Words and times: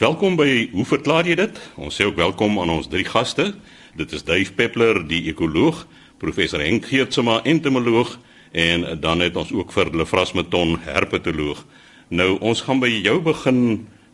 Welkom 0.00 0.32
by 0.32 0.70
Hoe 0.72 0.86
verklaar 0.88 1.26
jy 1.28 1.34
dit? 1.36 1.58
Ons 1.76 1.98
sê 1.98 2.06
ook 2.08 2.16
welkom 2.16 2.54
aan 2.62 2.70
ons 2.72 2.86
drie 2.88 3.04
gaste. 3.04 3.50
Dit 4.00 4.14
is 4.16 4.22
Dave 4.24 4.54
Peppler, 4.56 5.02
die 5.04 5.26
ekoloog, 5.28 5.82
professor 6.16 6.62
Henk 6.64 6.86
Geertsma, 6.88 7.42
entomoloog 7.44 8.14
en 8.56 8.86
dan 9.02 9.20
het 9.20 9.36
ons 9.36 9.52
ook 9.52 9.74
vir 9.76 9.90
Lefras 10.00 10.32
Meton, 10.32 10.78
herpetoloog. 10.86 11.60
Nou 12.08 12.30
ons 12.40 12.64
gaan 12.64 12.80
by 12.80 12.88
jou 12.88 13.18
begin. 13.28 13.60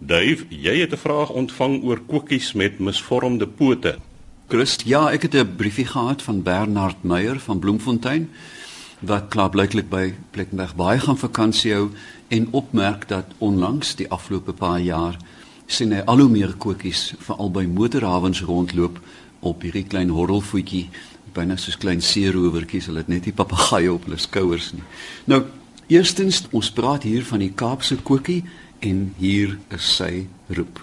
Dave, 0.02 0.48
jy 0.50 0.74
het 0.80 0.90
'n 0.90 1.04
vraag 1.04 1.30
ontvang 1.30 1.78
oor 1.84 2.02
kokkies 2.02 2.52
met 2.58 2.82
misvormde 2.82 3.46
pote. 3.46 3.94
Christ, 4.48 4.82
ja, 4.90 5.12
ek 5.12 5.22
het 5.22 5.34
'n 5.34 5.54
briefie 5.56 5.86
gehad 5.86 6.22
van 6.22 6.42
Bernard 6.42 7.04
Meyer 7.04 7.38
van 7.38 7.58
Bloemfontein 7.58 8.28
wat 9.00 9.28
klaarblyklik 9.28 9.88
by 9.88 10.14
Plettenberg 10.30 10.74
baie 10.74 10.98
gaan 10.98 11.18
vakansie 11.18 11.72
hou 11.72 11.90
en 12.28 12.48
opmerk 12.50 13.08
dat 13.08 13.24
onlangs 13.38 13.94
die 13.94 14.10
afgelope 14.10 14.52
paar 14.52 14.80
jaar 14.80 15.16
sien 15.66 15.92
hy 15.92 16.02
al 16.06 16.22
hoe 16.22 16.30
meer 16.30 16.54
kokkies 16.62 17.12
veral 17.26 17.50
by 17.50 17.66
motorhawens 17.70 18.42
rondloop 18.46 19.00
op 19.46 19.62
hierdie 19.66 19.86
klein 19.90 20.12
horrelvoetjie 20.14 20.86
byna 21.36 21.58
soos 21.60 21.76
klein 21.80 22.00
seerowertjies 22.00 22.88
hulle 22.90 23.04
het 23.04 23.12
net 23.12 23.28
die 23.28 23.36
papegaaie 23.36 23.92
op 23.92 24.06
hulle 24.06 24.20
skouers 24.20 24.72
nie. 24.72 24.86
Nou 25.28 25.42
eerstens 25.92 26.44
ons 26.50 26.72
praat 26.74 27.04
hier 27.06 27.26
van 27.28 27.44
die 27.44 27.52
Kaapse 27.52 27.98
kokkie 28.02 28.42
en 28.86 29.10
hier 29.20 29.58
is 29.74 29.96
sy 29.98 30.26
roep 30.48 30.80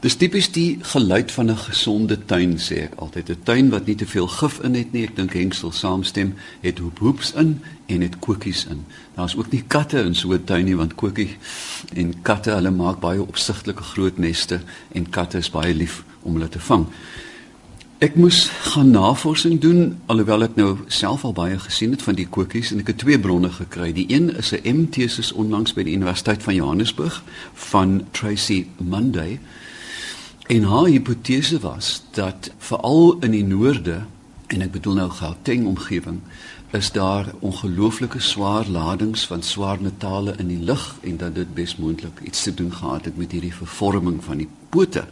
Dis 0.00 0.14
tipies 0.16 0.46
die 0.48 0.78
geluid 0.80 1.32
van 1.32 1.50
'n 1.50 1.56
gesonde 1.56 2.16
tuin 2.24 2.56
sê 2.58 2.76
ek 2.88 2.94
altyd. 2.96 3.28
'n 3.28 3.42
tuin 3.42 3.68
wat 3.70 3.86
nie 3.86 3.94
te 3.94 4.06
veel 4.06 4.26
gif 4.26 4.58
in 4.62 4.74
het 4.74 4.92
nie. 4.92 5.02
Ek 5.02 5.16
dink 5.16 5.32
Henksel 5.32 5.72
saamstem 5.72 6.34
het 6.60 6.78
hoep 6.78 6.98
hoeps 6.98 7.32
in 7.32 7.60
en 7.86 8.00
het 8.00 8.18
kokies 8.18 8.64
in. 8.64 8.84
Daar's 9.14 9.36
ook 9.36 9.50
nie 9.50 9.64
katte 9.66 9.98
in 10.02 10.14
so 10.14 10.32
'n 10.32 10.44
tuin 10.44 10.64
nie 10.64 10.76
want 10.76 10.94
kokie 10.94 11.36
en 11.94 12.22
katte 12.22 12.50
hulle 12.50 12.70
maak 12.70 13.00
baie 13.00 13.22
opsigtelike 13.22 13.82
groot 13.82 14.18
neste 14.18 14.60
en 14.92 15.10
katte 15.10 15.38
is 15.38 15.50
baie 15.50 15.74
lief 15.74 16.04
om 16.22 16.32
hulle 16.32 16.48
te 16.48 16.60
vang. 16.60 16.86
Ek 17.98 18.14
moes 18.14 18.48
gaan 18.48 18.90
navorsing 18.90 19.60
doen 19.60 19.98
alhoewel 20.06 20.42
ek 20.42 20.56
nou 20.56 20.78
self 20.86 21.24
al 21.24 21.32
baie 21.32 21.58
gesien 21.58 21.90
het 21.90 22.02
van 22.02 22.14
die 22.14 22.28
kokies 22.28 22.72
en 22.72 22.78
ek 22.78 22.86
het 22.86 22.98
twee 22.98 23.18
bronne 23.18 23.50
gekry. 23.50 23.92
Die 23.92 24.06
een 24.08 24.36
is 24.36 24.52
'n 24.52 24.76
M 24.76 24.88
tesis 24.88 25.32
onlangs 25.32 25.74
by 25.74 25.82
die 25.82 25.94
Universiteit 25.94 26.42
van 26.42 26.54
Johannesburg 26.54 27.22
van 27.54 28.06
Tracy 28.10 28.66
Monday 28.78 29.38
En 30.50 30.62
haar 30.62 30.86
hipotese 30.86 31.58
was 31.60 32.02
dat 32.10 32.50
veral 32.58 33.16
in 33.20 33.30
die 33.30 33.44
noorde 33.44 34.00
en 34.50 34.64
ek 34.64 34.72
bedoel 34.74 34.96
nou 34.98 35.10
Gauteng 35.14 35.68
omgewing 35.70 36.16
is 36.74 36.88
daar 36.90 37.28
ongelooflike 37.38 38.18
swaar 38.18 38.66
ladings 38.66 39.22
van 39.30 39.44
swaar 39.46 39.78
metale 39.78 40.34
in 40.42 40.50
die 40.50 40.58
lug 40.58 40.96
en 41.06 41.20
dat 41.22 41.36
dit 41.38 41.54
besmoontlik 41.54 42.18
iets 42.26 42.42
te 42.42 42.54
doen 42.54 42.72
gehad 42.74 43.06
het 43.06 43.16
met 43.16 43.30
hierdie 43.30 43.54
vervorming 43.54 44.18
van 44.24 44.42
die 44.42 44.48
pote. 44.74 45.04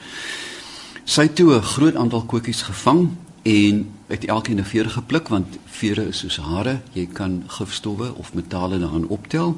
Sy 1.05 1.29
het 1.31 1.39
toe 1.39 1.55
'n 1.55 1.71
groot 1.71 1.95
aantal 1.95 2.27
koekies 2.27 2.63
gevang 2.63 3.09
en 3.43 3.87
het 4.07 4.25
elkeen 4.27 4.59
'n 4.59 4.71
veer 4.75 4.91
gepluk 4.91 5.29
want 5.29 5.59
vere 5.65 6.09
is 6.09 6.19
soos 6.19 6.37
hare, 6.37 6.81
jy 6.93 7.07
kan 7.07 7.45
gifstowwe 7.47 8.15
of 8.15 8.35
metale 8.35 8.79
daarin 8.79 9.07
optel 9.09 9.55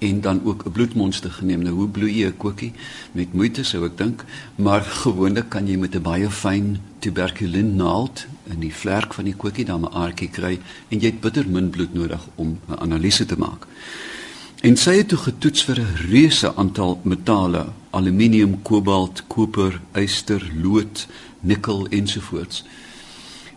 en 0.00 0.20
dan 0.20 0.40
ook 0.44 0.64
'n 0.64 0.72
bloedmonster 0.72 1.30
geneem. 1.30 1.62
Nou 1.62 1.74
hoe 1.74 1.88
bloei 1.88 2.14
jy 2.18 2.26
'n 2.26 2.36
kokkie? 2.36 2.72
Met 3.12 3.32
moeite 3.32 3.64
sou 3.64 3.84
ek 3.84 3.96
dink, 3.96 4.24
maar 4.54 4.82
gewoonlik 4.82 5.48
kan 5.48 5.66
jy 5.66 5.76
met 5.76 5.94
'n 5.94 6.02
baie 6.02 6.30
fyn 6.30 6.78
tuberkulin 6.98 7.76
naald 7.76 8.26
in 8.50 8.60
die 8.60 8.74
vlerk 8.74 9.14
van 9.14 9.24
die 9.24 9.36
kokkie 9.36 9.64
dan 9.64 9.80
'n 9.80 9.94
aardjie 9.94 10.30
kry 10.30 10.58
en 10.88 10.98
jy 10.98 11.06
het 11.06 11.20
bitter 11.20 11.48
min 11.48 11.70
bloed 11.70 11.94
nodig 11.94 12.28
om 12.34 12.58
'n 12.68 12.78
analise 12.78 13.26
te 13.26 13.36
maak. 13.38 13.66
En 14.60 14.76
sy 14.76 14.96
het 14.96 15.08
toe 15.08 15.18
getoets 15.18 15.62
vir 15.64 15.80
'n 15.80 15.96
reuse 16.10 16.54
aantal 16.56 17.00
metale: 17.02 17.66
aluminium, 17.90 18.62
kobalt, 18.62 19.22
koper, 19.26 19.80
yster, 19.92 20.50
lood, 20.62 21.06
nikkel 21.40 21.86
ensovoorts. 21.88 22.64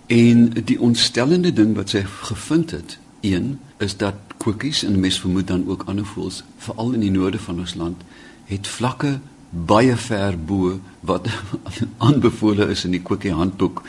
En 0.08 0.50
die 0.66 0.80
ontstellende 0.80 1.54
ding 1.54 1.76
wat 1.76 1.90
sy 1.90 2.04
gevind 2.04 2.72
het, 2.72 2.98
een 3.22 3.60
is 3.78 3.98
dat 3.98 4.16
koekies 4.44 4.84
en 4.84 5.00
mes 5.00 5.20
vermoed 5.24 5.48
dan 5.48 5.64
ook 5.68 5.86
ander 5.88 6.06
voëls 6.06 6.42
veral 6.66 6.92
in 6.98 7.06
die 7.06 7.14
noorde 7.14 7.40
van 7.40 7.62
ons 7.64 7.76
land 7.80 8.02
het 8.50 8.68
vlakke 8.68 9.20
baie 9.54 9.96
ver 9.98 10.36
bo 10.38 10.80
wat 11.08 11.30
aanbevole 12.08 12.68
is 12.74 12.84
in 12.88 12.96
die 12.98 13.02
koekie 13.02 13.32
handboek. 13.32 13.84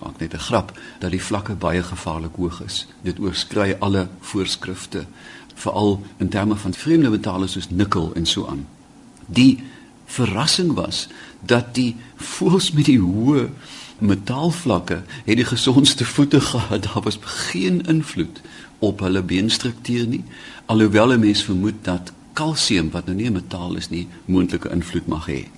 Maak 0.00 0.20
net 0.20 0.34
'n 0.34 0.46
grap 0.48 0.72
dat 1.00 1.10
die 1.10 1.22
vlakke 1.22 1.54
baie 1.54 1.82
gevaarlik 1.82 2.36
hoog 2.36 2.62
is. 2.64 2.86
Dit 3.02 3.18
oorskry 3.18 3.76
alle 3.80 4.08
voorskrifte 4.20 5.06
veral 5.54 6.00
in 6.16 6.28
terme 6.28 6.56
van 6.56 6.72
vreemde 6.72 7.10
metale 7.10 7.46
soos 7.46 7.70
nikkel 7.70 8.14
en 8.14 8.26
so 8.26 8.46
aan. 8.46 8.66
Die 9.26 9.62
verrassing 10.06 10.72
was 10.72 11.08
dat 11.40 11.74
die 11.74 11.96
voëls 12.16 12.72
met 12.72 12.84
die 12.84 13.00
hoë 13.00 13.50
metaalvlakke 13.98 15.02
het 15.24 15.36
die 15.36 15.44
gesondste 15.44 16.04
voete 16.04 16.40
gehad. 16.52 16.82
Daar 16.82 17.02
was 17.02 17.18
geen 17.20 17.80
invloed 17.86 18.40
op 18.80 19.00
hulle 19.04 19.22
beenstruktuur 19.22 20.06
nie 20.06 20.24
alhoewel 20.66 21.12
'n 21.12 21.20
mens 21.20 21.44
vermoed 21.44 21.84
dat 21.84 22.12
kalsium 22.32 22.90
wat 22.90 23.06
nou 23.06 23.16
nie 23.16 23.26
'n 23.26 23.32
metaal 23.32 23.76
is 23.76 23.90
nie 23.90 24.08
moontlike 24.24 24.70
invloed 24.70 25.06
mag 25.06 25.26
hê. 25.26 25.48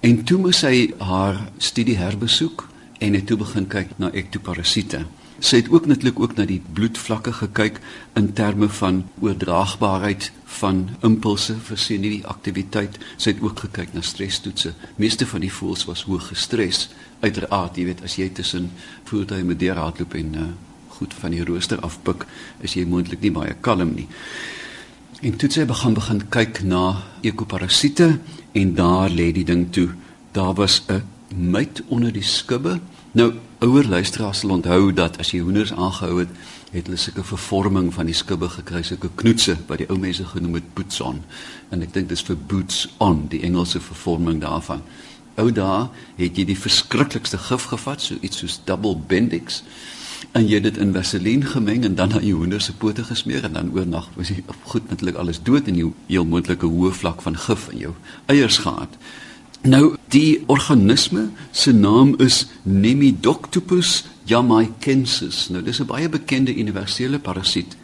En 0.00 0.24
toe 0.24 0.38
moes 0.38 0.58
sy 0.58 0.94
haar 0.98 1.50
studie 1.58 1.96
herbesoek 1.96 2.68
en 2.98 3.14
het 3.14 3.26
toe 3.26 3.36
begin 3.36 3.66
kyk 3.66 3.88
na 3.98 4.10
ektoparasiete. 4.10 5.04
Sy 5.40 5.56
het 5.56 5.70
ook 5.72 5.86
netlik 5.86 6.20
ook 6.20 6.34
na 6.36 6.44
die 6.44 6.60
bloedvlakke 6.72 7.32
gekyk 7.32 7.80
in 8.12 8.32
terme 8.32 8.68
van 8.68 9.08
oordraagbaarheid 9.20 10.32
van 10.60 10.88
impulse 11.02 11.56
vir 11.68 11.78
senuweeaktiwiteit. 11.78 12.98
Sy 13.16 13.30
het 13.30 13.42
ook 13.42 13.58
gekyk 13.58 13.94
na 13.94 14.00
stresstoetse. 14.00 14.74
Meeste 14.96 15.26
van 15.26 15.40
die 15.40 15.52
voëls 15.52 15.84
was 15.88 16.02
hoog 16.02 16.28
gestres. 16.28 16.88
Uiteraard, 17.20 17.76
jy 17.76 17.84
weet, 17.84 18.02
as 18.04 18.16
jy 18.20 18.28
tussen 18.28 18.70
voertuie 19.04 19.44
met 19.44 19.60
deur 19.60 19.80
hardloop 19.80 20.14
en 20.14 20.34
uh, 20.34 20.48
goed 21.00 21.16
van 21.16 21.32
die 21.32 21.44
rooster 21.44 21.80
afpik, 21.80 22.26
is 22.60 22.76
jy 22.76 22.84
moontlik 22.88 23.24
nie 23.24 23.32
baie 23.32 23.56
kalm 23.64 23.94
nie. 23.96 24.08
En 25.20 25.36
toe 25.36 25.50
sy 25.52 25.66
begin 25.68 25.96
begin 25.96 26.22
kyk 26.32 26.62
na 26.64 26.84
ekoparasiete 27.28 28.14
en 28.56 28.74
daar 28.76 29.12
lê 29.12 29.30
die 29.36 29.44
ding 29.44 29.66
toe. 29.72 29.90
Daar 30.32 30.54
was 30.54 30.82
'n 30.88 31.02
myt 31.34 31.82
onder 31.88 32.12
die 32.12 32.24
skubbe. 32.24 32.80
Nou 33.12 33.34
ouer 33.58 33.84
luisteraars 33.84 34.38
sal 34.38 34.50
onthou 34.50 34.92
dat 34.92 35.18
as 35.18 35.30
jy 35.30 35.40
hoenders 35.40 35.72
aangehou 35.72 36.18
het, 36.18 36.28
het 36.70 36.86
hulle 36.86 36.96
sulke 36.96 37.24
vervorming 37.24 37.94
van 37.94 38.06
die 38.06 38.14
skubbe 38.14 38.48
gekry, 38.48 38.82
sulke 38.82 39.10
knoetse 39.14 39.56
wat 39.66 39.78
die 39.78 39.88
ou 39.90 39.98
mense 39.98 40.24
genoem 40.24 40.54
het 40.54 40.74
boots 40.74 41.00
on. 41.00 41.22
En 41.70 41.82
ek 41.82 41.92
dink 41.92 42.08
dis 42.08 42.22
vir 42.22 42.36
boots 42.36 42.88
on, 42.98 43.26
die 43.28 43.42
Engelse 43.42 43.80
vervorming 43.80 44.40
daarvan. 44.40 44.82
Ou 45.36 45.50
dae 45.52 45.88
het 46.16 46.36
jy 46.36 46.44
die 46.44 46.58
verskriklikste 46.58 47.38
gif 47.38 47.64
gevat, 47.64 48.00
so 48.00 48.14
iets 48.20 48.38
soos 48.38 48.60
double 48.64 48.96
bendix 49.08 49.62
en 50.32 50.46
jy 50.46 50.54
het 50.54 50.62
dit 50.62 50.76
in 50.76 50.92
vaseline 50.94 51.46
gemeng 51.46 51.84
en 51.84 51.94
dan 51.94 52.12
aan 52.12 52.26
jou 52.26 52.36
hoender 52.38 52.60
se 52.60 52.74
pote 52.76 53.04
gesmeer 53.04 53.44
en 53.44 53.52
dan 53.52 53.72
oornag 53.74 54.08
was 54.14 54.28
jy 54.28 54.42
goed 54.62 54.88
natuurlik 54.88 55.18
alles 55.18 55.42
dood 55.42 55.68
en 55.68 55.76
jy 55.76 55.88
heel 56.06 56.24
moontlike 56.24 56.66
hoë 56.66 56.92
vlak 56.92 57.22
van 57.22 57.36
gif 57.36 57.68
in 57.72 57.78
jou 57.78 57.94
eiers 58.26 58.58
gehad. 58.58 58.96
Nou 59.62 59.96
die 60.08 60.42
organisme 60.46 61.28
se 61.50 61.72
naam 61.72 62.14
is 62.18 62.46
Nemidoctopus 62.62 64.04
jamaicensis. 64.24 65.48
Nou 65.48 65.62
dis 65.62 65.80
'n 65.80 65.86
baie 65.86 66.08
bekende 66.08 66.54
universele 66.54 67.18
parasiet. 67.18 67.76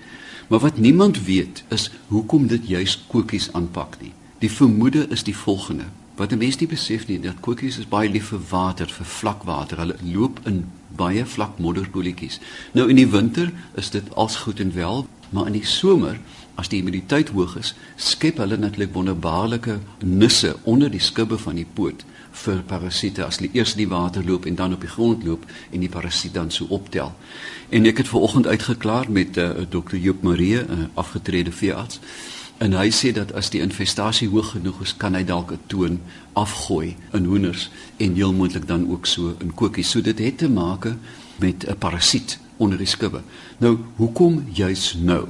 Maar 0.49 0.59
wat 0.59 0.79
niemand 0.79 1.25
weet 1.25 1.65
is 1.69 1.91
hoekom 2.07 2.47
dit 2.47 2.69
juis 2.69 3.05
kokies 3.09 3.53
aanpak 3.53 3.97
nie. 4.01 4.13
Die 4.39 4.51
vermoede 4.51 5.07
is 5.09 5.23
die 5.23 5.37
volgende. 5.37 5.85
Wat 6.17 6.33
mense 6.33 6.59
nie 6.63 6.69
besef 6.71 7.07
nie, 7.11 7.19
dat 7.21 7.43
kokies 7.45 7.77
is 7.79 7.89
baie 7.89 8.09
lief 8.09 8.31
vir 8.33 8.41
water, 8.51 8.89
vir 8.89 9.09
vlak 9.19 9.45
water. 9.45 9.83
Hulle 9.83 9.97
loop 10.01 10.41
in 10.49 10.65
baie 10.97 11.27
vlak 11.29 11.59
modderpoeltjies. 11.61 12.41
Nou 12.73 12.89
in 12.89 12.97
die 12.97 13.11
winter 13.13 13.53
is 13.77 13.91
dit 13.93 14.09
als 14.15 14.37
goed 14.47 14.61
en 14.65 14.73
wel, 14.73 15.05
maar 15.31 15.51
in 15.51 15.59
die 15.59 15.67
somer 15.69 16.17
as 16.57 16.71
die 16.73 16.81
humiditeit 16.81 17.35
hoog 17.37 17.59
is, 17.61 17.75
skep 18.01 18.41
hulle 18.41 18.57
natuurlik 18.57 18.95
wonderbaarlike 18.95 19.77
nisse 20.01 20.55
onder 20.65 20.89
die 20.89 21.03
skubbe 21.05 21.37
van 21.39 21.61
die 21.61 21.69
poot 21.69 22.07
vir 22.37 22.63
parasiete 22.69 23.25
as 23.25 23.41
hulle 23.41 23.53
eers 23.57 23.75
in 23.77 23.83
die 23.85 23.91
water 23.91 24.25
loop 24.25 24.47
en 24.49 24.57
dan 24.57 24.73
op 24.77 24.81
die 24.85 24.93
grond 24.93 25.25
loop 25.25 25.45
en 25.71 25.85
die 25.85 25.93
parasiet 25.93 26.35
dan 26.35 26.51
so 26.53 26.69
optel. 26.73 27.13
En 27.69 27.89
ek 27.89 28.01
het 28.01 28.09
ver 28.09 28.25
oggend 28.25 28.47
uitgeklaar 28.47 29.11
met 29.11 29.37
'n 29.37 29.41
uh, 29.41 29.51
eh, 29.51 29.67
dokter 29.69 29.99
Joop 29.99 30.23
Marie, 30.23 30.57
'n 30.57 30.73
uh, 30.73 30.85
afgetrede 30.95 31.53
veearts. 31.53 32.01
En 32.59 32.73
hy 32.73 32.89
sê 32.89 33.13
dat 33.13 33.35
as 33.37 33.51
die 33.53 33.61
infestasie 33.61 34.29
hoog 34.33 34.55
genoeg 34.55 34.81
is, 34.83 34.95
kan 34.97 35.15
hy 35.15 35.25
dalk 35.25 35.53
'n 35.53 35.61
toon 35.67 36.01
afgooi 36.33 36.97
in 37.13 37.25
hoenders 37.25 37.71
en 37.97 38.15
heel 38.15 38.33
moontlik 38.33 38.67
dan 38.67 38.89
ook 38.91 39.07
so 39.07 39.37
in 39.41 39.55
kokkies. 39.55 39.91
So 39.91 40.01
dit 40.01 40.19
het 40.19 40.39
te 40.39 40.49
maak 40.49 40.89
met 41.37 41.67
'n 41.69 41.77
parasiet 41.79 42.39
onder 42.57 42.79
die 42.79 42.87
skubbe. 42.87 43.21
Nou, 43.59 43.79
hoekom 43.97 44.45
juis 44.53 44.97
nou? 45.01 45.27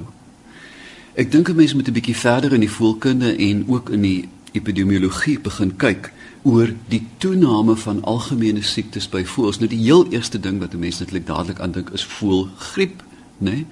Ek 1.15 1.31
dink 1.31 1.49
'n 1.49 1.57
mens 1.57 1.75
moet 1.75 1.89
'n 1.89 1.93
bietjie 1.93 2.17
verder 2.17 2.53
in 2.53 2.61
die 2.61 2.71
voelkunde 2.71 3.37
en 3.37 3.65
ook 3.69 3.91
in 3.91 4.01
die 4.01 4.29
epidemiologie 4.53 5.41
begin 5.41 5.77
kyk 5.77 6.13
oor 6.43 6.75
die 6.89 7.07
toename 7.19 7.77
van 7.77 8.03
algemene 8.03 8.63
siektes 8.63 9.09
by 9.09 9.25
voëls. 9.25 9.59
Nou 9.59 9.69
die 9.69 9.83
heel 9.83 10.07
eerste 10.13 10.41
ding 10.41 10.59
wat 10.59 10.75
mense 10.75 11.03
netlik 11.03 11.27
dadelik 11.27 11.61
aandink 11.61 11.91
is 11.91 12.05
voëlgriep, 12.05 13.03
né? 13.39 13.51
Nee? 13.51 13.67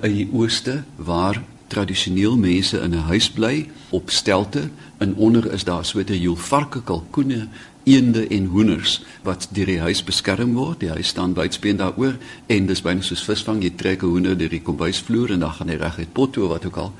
In 0.00 0.14
die 0.14 0.28
ooste 0.32 0.84
waar 0.96 1.42
tradisioneel 1.68 2.36
mense 2.36 2.80
in 2.80 2.94
'n 2.94 3.08
huis 3.08 3.30
bly 3.30 3.68
op 3.90 4.10
stelte 4.10 4.70
en 4.98 5.14
onder 5.14 5.52
is 5.52 5.64
daar 5.64 5.84
so 5.84 5.98
'n 5.98 6.20
joel 6.20 6.36
varke, 6.36 6.82
kalkoene, 6.82 7.48
eende 7.84 8.26
en 8.26 8.44
hoenders 8.44 9.02
wat 9.22 9.48
deur 9.52 9.66
die 9.66 9.80
huis 9.80 10.02
beskerm 10.04 10.54
word. 10.54 10.80
Die 10.80 10.92
huis 10.92 11.08
staan 11.08 11.32
buitspeen 11.32 11.76
daaroor 11.76 12.16
en 12.46 12.66
dis 12.66 12.82
byna 12.84 13.02
soos 13.02 13.24
visvang. 13.24 13.62
Jy 13.62 13.72
trek 13.76 14.02
'n 14.02 14.06
hoender 14.12 14.36
deur 14.38 14.48
die 14.48 14.62
kombuisvloer 14.62 15.30
en 15.30 15.40
dan 15.40 15.52
gaan 15.52 15.68
hy 15.68 15.74
reg 15.74 15.98
uit 15.98 16.12
pot 16.12 16.32
toe 16.32 16.48
wat 16.48 16.66
ook 16.66 16.76
al. 16.76 16.92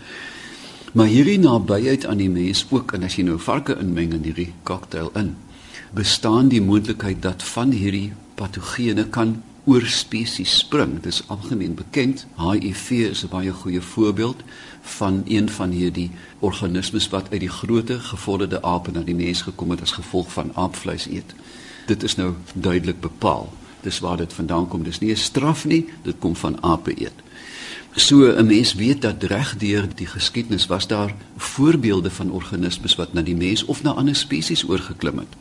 Maar 0.92 1.06
hierdie 1.06 1.38
nabyheid 1.38 2.06
aan 2.06 2.16
die 2.16 2.30
mens 2.30 2.66
ook 2.70 2.92
en 2.92 3.02
as 3.02 3.16
jy 3.16 3.22
nou 3.22 3.38
varke 3.38 3.76
inmeng 3.80 4.12
in 4.12 4.22
hierdie 4.22 4.52
cocktail 4.62 5.10
in, 5.14 5.36
bestaan 5.92 6.48
die 6.48 6.62
moontlikheid 6.62 7.22
dat 7.22 7.42
van 7.42 7.70
hierdie 7.70 8.12
patogene 8.34 9.04
kan 9.04 9.42
oor 9.68 9.84
spesies 9.86 10.58
spring. 10.58 10.94
Dit 10.94 11.12
is 11.12 11.22
algemeen 11.26 11.74
bekend. 11.74 12.26
HIV 12.36 12.90
is 12.90 13.24
'n 13.24 13.28
baie 13.28 13.52
goeie 13.52 13.80
voorbeeld 13.80 14.40
van 14.80 15.22
een 15.26 15.48
van 15.48 15.70
hierdie 15.70 16.10
organismes 16.38 17.08
wat 17.08 17.30
uit 17.30 17.40
die 17.40 17.56
groote 17.60 18.00
gevorderde 18.00 18.62
ape 18.62 18.90
na 18.90 19.00
die 19.00 19.14
mens 19.14 19.42
gekom 19.42 19.70
het 19.70 19.80
as 19.80 19.92
gevolg 19.92 20.32
van 20.32 20.50
aapvleis 20.54 21.06
eet. 21.06 21.34
Dit 21.86 22.02
is 22.02 22.16
nou 22.16 22.34
duidelik 22.54 23.00
bepaal. 23.00 23.52
Dis 23.80 23.98
waar 23.98 24.16
dit 24.16 24.32
vandaan 24.32 24.68
kom. 24.68 24.82
Dis 24.82 24.98
nie 24.98 25.10
'n 25.10 25.16
straf 25.16 25.64
nie, 25.64 25.88
dit 26.02 26.14
kom 26.18 26.36
van 26.36 26.62
ape 26.62 27.00
eet. 27.00 27.18
So 27.94 28.16
'n 28.16 28.46
mens 28.46 28.74
weet 28.74 29.02
dat 29.02 29.22
regdeur 29.22 29.88
die 29.94 30.06
geskiedenis 30.06 30.66
was 30.66 30.86
daar 30.86 31.14
voorbeelde 31.36 32.10
van 32.10 32.30
organismes 32.30 32.94
wat 32.94 33.12
na 33.12 33.22
die 33.22 33.36
mens 33.36 33.64
of 33.64 33.82
na 33.82 33.90
ander 33.90 34.16
spesies 34.16 34.68
oorgeklim 34.68 35.18
het. 35.18 35.36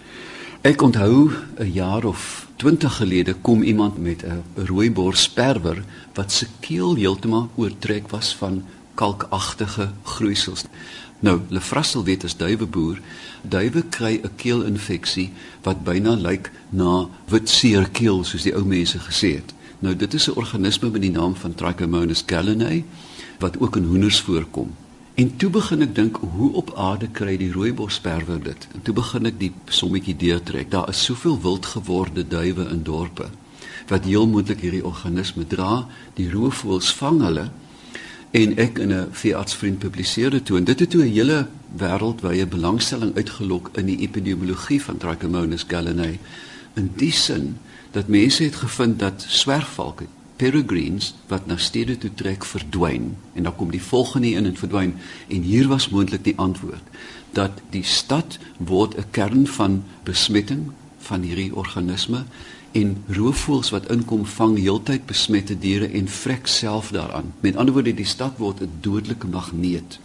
Ek 0.62 0.82
onthou 0.82 1.32
'n 1.60 1.72
jaar 1.72 2.04
of 2.04 2.47
20 2.58 2.96
gelede 2.96 3.34
kom 3.34 3.62
iemand 3.62 3.98
met 3.98 4.24
'n 4.24 4.44
rooiborsperwer 4.56 5.84
wat 6.14 6.32
se 6.32 6.48
keel 6.60 6.96
heeltemal 6.96 7.50
oortrek 7.56 8.10
was 8.10 8.36
van 8.36 8.64
kalkagtige 8.94 9.90
groeisels. 10.04 10.64
Nou, 11.20 11.40
Lefrassel 11.48 12.04
weet 12.04 12.24
as 12.24 12.38
duiweboer, 12.38 13.02
duwe 13.42 13.84
kry 13.90 14.20
'n 14.24 14.36
keelinfeksie 14.36 15.32
wat 15.62 15.84
byna 15.84 16.16
lyk 16.16 16.52
na 16.70 17.08
witseerkeel 17.26 18.24
soos 18.24 18.44
die 18.44 18.56
ou 18.56 18.66
mense 18.66 19.00
gesê 19.00 19.36
het. 19.36 19.54
Nou 19.80 19.96
dit 19.96 20.14
is 20.14 20.28
'n 20.28 20.36
organisme 20.36 20.90
met 20.90 21.02
die 21.02 21.12
naam 21.12 21.36
van 21.36 21.56
Trichomonas 21.56 22.24
gallinae 22.26 22.84
wat 23.40 23.60
ook 23.60 23.76
in 23.76 23.84
hoenders 23.84 24.22
voorkom. 24.22 24.76
En 25.18 25.32
toe 25.42 25.48
begin 25.50 25.82
ek 25.82 25.96
dink 25.98 26.18
hoe 26.38 26.48
op 26.60 26.68
aarde 26.78 27.08
kry 27.10 27.32
die 27.42 27.50
rooibosperwer 27.50 28.38
dit? 28.44 28.68
En 28.78 28.84
toe 28.86 28.94
begin 29.00 29.26
ek 29.26 29.40
die 29.40 29.50
sommetjie 29.74 30.14
deurtrek. 30.14 30.68
Daar 30.70 30.92
is 30.92 31.00
soveel 31.08 31.40
wildgeworde 31.42 32.22
duwe 32.22 32.68
in 32.70 32.84
dorpe 32.86 33.32
wat 33.90 34.06
heel 34.06 34.28
moontlik 34.30 34.62
hierdie 34.62 34.84
organisme 34.86 35.48
dra. 35.50 35.88
Die 36.20 36.28
roofvoëls 36.30 36.92
vang 37.00 37.24
hulle 37.24 37.48
en 38.38 38.54
ek 38.62 38.78
in 38.84 38.94
'n 38.94 39.08
veeartsvriend 39.12 39.80
publiseer 39.80 40.30
dit 40.38 40.46
toe 40.46 40.58
en 40.58 40.70
dit 40.70 40.80
het 40.80 40.90
toe 40.90 41.02
'n 41.02 41.14
hele 41.18 41.48
wêreldwye 41.82 42.46
belangstelling 42.46 43.16
uitgelok 43.16 43.72
in 43.74 43.86
die 43.86 43.98
epidemiologie 44.06 44.82
van 44.84 44.98
Trichomonas 44.98 45.66
gallinae. 45.68 46.20
In 46.76 46.92
die 46.96 47.12
sin 47.12 47.58
dat 47.92 48.08
mense 48.08 48.44
het 48.44 48.56
gevind 48.56 49.00
dat 49.00 49.26
swerfvalke 49.28 50.06
peregrines 50.38 51.14
wat 51.28 51.46
na 51.46 51.58
stede 51.58 51.98
toe 51.98 52.12
trek 52.14 52.46
verdwyn 52.46 53.16
en 53.34 53.44
dan 53.44 53.56
kom 53.56 53.72
die 53.72 53.82
volgende 53.82 54.34
een 54.36 54.46
en 54.46 54.58
verdwyn 54.58 54.94
en 55.28 55.42
hier 55.42 55.68
was 55.68 55.90
moontlik 55.90 56.24
die 56.24 56.38
antwoord 56.38 56.84
dat 57.38 57.62
die 57.70 57.84
stad 57.84 58.38
word 58.58 58.98
'n 58.98 59.10
kern 59.12 59.48
van 59.48 59.84
besmetting 60.04 60.72
van 60.98 61.22
hierdie 61.22 61.56
organisme 61.56 62.26
en 62.72 62.98
roofvoëls 63.08 63.70
wat 63.70 63.90
inkom 63.92 64.26
vang 64.26 64.58
heeltyd 64.58 65.06
besmette 65.06 65.56
diere 65.60 65.88
en 65.88 66.08
vrek 66.08 66.48
self 66.48 66.92
daaraan. 66.92 67.34
Met 67.40 67.56
ander 67.56 67.74
woorde 67.74 67.94
die 67.94 68.06
stad 68.06 68.38
word 68.38 68.62
'n 68.62 68.72
dodelike 68.82 69.28
magneet. 69.28 70.00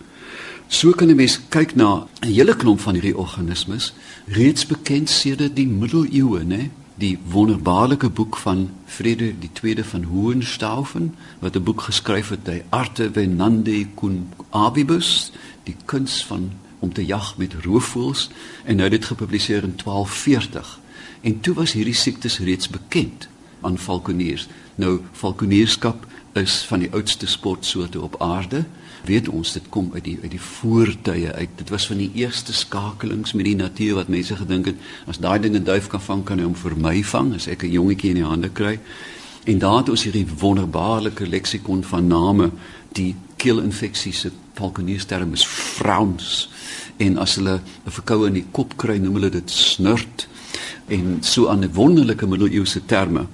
So 0.69 0.93
kan 0.93 1.09
'n 1.09 1.17
mens 1.17 1.41
kyk 1.49 1.75
na 1.75 2.07
'n 2.21 2.27
hele 2.27 2.57
klomp 2.57 2.81
van 2.81 2.95
hierdie 2.95 3.17
organismes 3.17 3.93
reeds 4.27 4.67
bekend 4.67 5.11
sedert 5.11 5.57
die 5.57 5.67
middeleeue, 5.67 6.41
né? 6.41 6.47
Nee? 6.47 6.71
Die 7.03 7.19
wonderbaarlike 7.27 8.09
boek 8.15 8.37
van 8.37 8.69
Frederik 8.87 9.41
die 9.43 9.51
tweede 9.53 9.85
van 9.85 10.03
Hohenstaufen 10.03 11.15
wat 11.39 11.57
'n 11.57 11.63
boek 11.63 11.81
geskryf 11.81 12.29
het 12.29 12.43
by 12.45 12.63
Arte 12.69 13.11
Venandi 13.13 13.89
cum 13.95 14.29
Avibus 14.51 15.33
die 15.63 15.77
kuns 15.85 16.25
van 16.25 16.53
om 16.79 16.93
te 16.93 17.07
jag 17.07 17.37
met 17.37 17.55
roofvoëls 17.65 18.31
en 18.65 18.77
nou 18.77 18.89
dit 18.89 19.05
gepubliseer 19.05 19.63
in 19.63 19.75
1240 19.77 20.81
en 21.21 21.41
toe 21.41 21.55
was 21.55 21.73
hierdie 21.73 21.95
siektes 21.95 22.39
reeds 22.39 22.69
bekend 22.69 23.29
aan 23.61 23.79
valkoniers 23.79 24.49
nou 24.75 25.01
valkonierskap 25.13 26.07
is 26.33 26.65
van 26.69 26.79
die 26.79 26.93
oudste 26.93 27.27
sportsoorte 27.27 28.01
op 28.01 28.23
aarde. 28.23 28.65
Weet 29.05 29.29
ons 29.29 29.53
dit 29.53 29.63
kom 29.69 29.91
uit 29.95 30.05
die 30.05 30.19
uit 30.23 30.31
die 30.31 30.41
voortye 30.41 31.33
uit. 31.33 31.49
Dit 31.57 31.69
was 31.69 31.87
van 31.87 31.97
die 31.97 32.11
eerste 32.15 32.53
skakelings 32.53 33.33
met 33.33 33.45
die 33.45 33.57
natuur 33.57 33.95
wat 33.95 34.09
mense 34.09 34.37
gedink 34.37 34.71
het 34.71 34.77
as 35.11 35.19
daai 35.19 35.41
ding 35.41 35.57
'n 35.57 35.65
duif 35.65 35.87
kan 35.87 36.01
vang 36.01 36.25
kan 36.25 36.39
hy 36.39 36.45
hom 36.45 36.55
vir 36.55 36.77
my 36.77 37.03
vang 37.03 37.35
as 37.35 37.47
ek 37.47 37.65
'n 37.65 37.71
jongetjie 37.71 38.11
in 38.11 38.21
die 38.23 38.25
hande 38.25 38.49
kry. 38.49 38.79
En 39.45 39.59
daar 39.59 39.77
het 39.77 39.89
ons 39.89 40.03
hierdie 40.03 40.27
wonderbaarlike 40.39 41.27
leksikon 41.27 41.85
van 41.85 42.07
name 42.07 42.51
die 42.93 43.17
keelinfeksies 43.37 44.21
se 44.21 44.31
falkoniersterm 44.55 45.33
is 45.33 45.47
frowns. 45.47 46.49
En 46.97 47.19
as 47.19 47.35
hulle 47.35 47.61
'n 47.87 47.91
verkoue 47.91 48.27
in 48.27 48.33
die 48.33 48.47
kop 48.51 48.77
kry 48.77 48.97
noem 48.97 49.15
hulle 49.15 49.31
dit 49.31 49.51
snurt. 49.51 50.29
En 50.87 51.19
so 51.21 51.49
aan 51.49 51.65
'n 51.65 51.73
wonderlike 51.73 52.27
middeleeuse 52.27 52.85
terme 52.87 53.27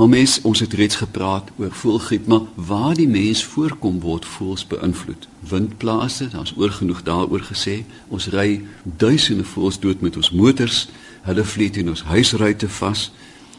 Maar 0.00 0.08
mens, 0.08 0.40
ons 0.40 0.60
het 0.60 0.72
reeds 0.72 0.96
gepraat 0.96 1.50
oor 1.56 1.72
voelgriep, 1.72 2.26
maar 2.26 2.40
waar 2.54 2.94
die 2.96 3.08
mens 3.08 3.44
voorkom 3.44 3.98
word 4.00 4.24
voels 4.24 4.62
beïnvloed. 4.66 5.26
Windplase, 5.50 6.28
daar's 6.32 6.54
oor 6.56 6.70
genoeg 6.72 7.02
daaroor 7.04 7.44
gesê. 7.44 7.82
Ons 8.08 8.30
ry 8.32 8.62
duisende 8.82 9.44
voels 9.44 9.76
dood 9.78 10.00
met 10.00 10.16
ons 10.16 10.30
motors. 10.32 10.88
Hulle 11.28 11.44
vlieg 11.44 11.76
in 11.76 11.92
ons 11.92 12.06
huisruite 12.08 12.68
vas. 12.80 13.10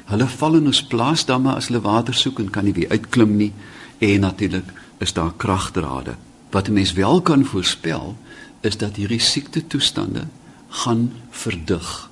Hulle 0.09 0.27
val 0.33 0.57
in 0.57 0.73
ons 0.73 0.81
plaasdamme 0.81 1.53
as 1.53 1.69
hulle 1.69 1.85
water 1.85 2.17
soek 2.17 2.41
en 2.41 2.49
kan 2.49 2.65
nie 2.65 2.73
weer 2.73 2.89
uitklim 2.89 3.37
nie. 3.37 3.53
En 3.99 4.25
natuurlik 4.25 4.73
is 4.97 5.13
daar 5.13 5.37
kragdrade. 5.37 6.17
Wat 6.49 6.67
'n 6.67 6.73
mens 6.73 6.93
wel 6.93 7.21
kan 7.21 7.45
voorspel, 7.45 8.17
is 8.61 8.77
dat 8.77 8.95
hierdie 8.95 9.21
siekte 9.21 9.67
toestande 9.67 10.25
gaan 10.69 11.11
verdig 11.29 12.10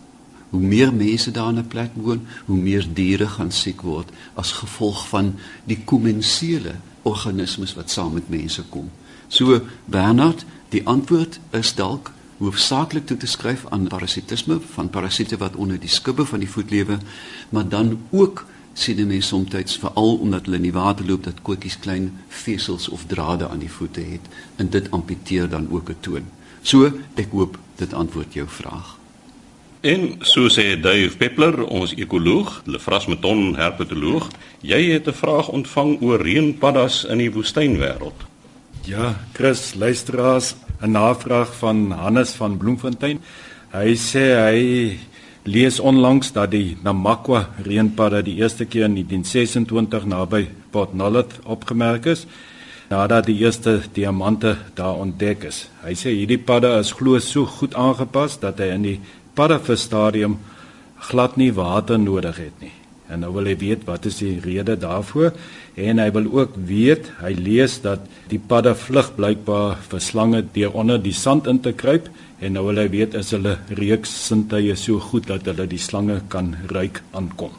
hoe 0.50 0.62
meer 0.62 0.94
mense 0.94 1.32
daar 1.32 1.50
in 1.50 1.60
'n 1.60 1.68
plek 1.68 1.92
woon, 1.94 2.26
hoe 2.46 2.58
meer 2.58 2.88
diere 2.94 3.28
gaan 3.28 3.52
siek 3.52 3.82
word 3.82 4.10
as 4.34 4.52
gevolg 4.52 5.08
van 5.08 5.36
die 5.64 5.80
komensele 5.86 6.76
organismes 7.02 7.74
wat 7.74 7.90
saam 7.90 8.14
met 8.14 8.30
mense 8.30 8.64
kom. 8.70 8.90
So 9.28 9.62
Bernard, 9.86 10.46
die 10.70 10.86
antwoord 10.88 11.40
is 11.52 11.76
dalk 11.76 12.12
hoofsaaklik 12.38 13.06
toe 13.06 13.18
te 13.18 13.28
skryf 13.28 13.66
aan 13.70 13.88
parasitisme 13.88 14.60
van 14.74 14.90
parasiete 14.90 15.38
wat 15.38 15.56
onder 15.56 15.80
die 15.80 15.90
skubbe 15.90 16.26
van 16.26 16.40
die 16.40 16.50
voet 16.50 16.72
lewe, 16.72 16.98
maar 17.50 17.68
dan 17.70 18.00
ook 18.10 18.46
sien 18.74 19.08
mense 19.08 19.28
soms 19.28 19.78
veral 19.78 20.16
omdat 20.16 20.46
hulle 20.46 20.56
in 20.56 20.70
die 20.70 20.74
water 20.74 21.06
loop 21.06 21.24
dat 21.24 21.42
koetjies 21.42 21.80
klein 21.80 22.12
vesels 22.28 22.90
of 22.90 23.06
drade 23.06 23.50
aan 23.50 23.60
die 23.60 23.72
voete 23.72 24.02
het 24.02 24.30
en 24.56 24.70
dit 24.70 24.92
amputeer 24.92 25.50
dan 25.50 25.68
ook 25.72 25.90
'n 25.90 25.98
toon. 26.00 26.26
So 26.62 26.92
ek 27.16 27.32
hoop 27.32 27.60
dit 27.76 27.94
antwoord 27.94 28.34
jou 28.34 28.48
vraag. 28.48 28.99
En 29.82 30.18
so 30.28 30.50
sê 30.52 30.74
Dave 30.76 31.16
Peppler, 31.16 31.62
ons 31.64 31.94
ekoloog, 31.96 32.50
Lefras 32.68 33.06
Meton 33.08 33.54
herpetoloog, 33.56 34.26
jy 34.60 34.92
het 34.92 35.08
'n 35.08 35.16
vraag 35.16 35.48
ontvang 35.48 36.02
oor 36.02 36.20
reënpaddas 36.20 37.06
in 37.06 37.18
die 37.18 37.32
woestynwêreld. 37.32 38.28
Ja, 38.84 39.16
Chris, 39.34 39.76
luisteraars, 39.76 40.56
'n 40.82 40.92
navraag 40.92 41.56
van 41.56 41.92
Hannes 41.92 42.32
van 42.32 42.58
Bloemfontein. 42.58 43.22
Hy 43.72 43.96
sê 43.96 44.36
hy 44.36 45.00
lees 45.44 45.80
onlangs 45.80 46.32
dat 46.32 46.52
die 46.52 46.78
Namakwa 46.84 47.50
reënpadda 47.64 48.22
die 48.22 48.36
eerste 48.36 48.66
keer 48.66 48.84
in 48.84 48.94
1926 48.94 50.06
naby 50.06 50.50
Port 50.72 50.94
Nolloth 50.94 51.40
opgemerk 51.46 52.06
is 52.06 52.28
nadat 52.90 53.26
die 53.26 53.38
eerste 53.38 53.82
diamante 53.94 54.58
daar 54.74 54.96
ontdek 54.96 55.44
is. 55.44 55.70
Hy 55.84 55.94
sê 55.94 56.10
hierdie 56.10 56.40
padda 56.42 56.80
is 56.80 56.92
glo 56.92 57.20
so 57.20 57.46
goed 57.46 57.76
aangepas 57.76 58.40
dat 58.40 58.58
hy 58.60 58.72
in 58.74 58.82
die 58.82 59.00
paddavis 59.40 59.88
stadium 59.88 60.36
glad 61.10 61.38
nie 61.40 61.54
water 61.56 62.00
nodig 62.00 62.38
het 62.44 62.60
nie. 62.60 62.76
En 63.10 63.24
nou 63.24 63.32
wil 63.34 63.48
hy 63.50 63.56
weet 63.58 63.86
wat 63.88 64.06
is 64.06 64.20
die 64.22 64.36
rede 64.44 64.76
daarvoor 64.78 65.32
en 65.80 66.02
hy 66.02 66.10
wil 66.14 66.28
ook 66.42 66.58
weet, 66.70 67.08
hy 67.24 67.32
lees 67.38 67.80
dat 67.82 68.04
die 68.30 68.42
padda 68.52 68.76
vlug 68.78 69.14
blykbaar 69.16 69.80
vir 69.90 70.04
slange 70.04 70.44
deur 70.54 70.76
onder 70.78 71.00
die 71.02 71.16
sand 71.16 71.48
in 71.50 71.62
te 71.66 71.74
kruip 71.74 72.12
en 72.44 72.54
nou 72.56 72.68
wil 72.68 72.84
hy 72.84 72.86
weet 72.92 73.16
is 73.18 73.32
hulle 73.34 73.56
reuksintuie 73.80 74.76
so 74.78 75.00
goed 75.10 75.30
dat 75.32 75.48
hulle 75.50 75.66
die 75.72 75.82
slange 75.82 76.20
kan 76.30 76.54
ruik 76.70 77.02
aankom. 77.18 77.56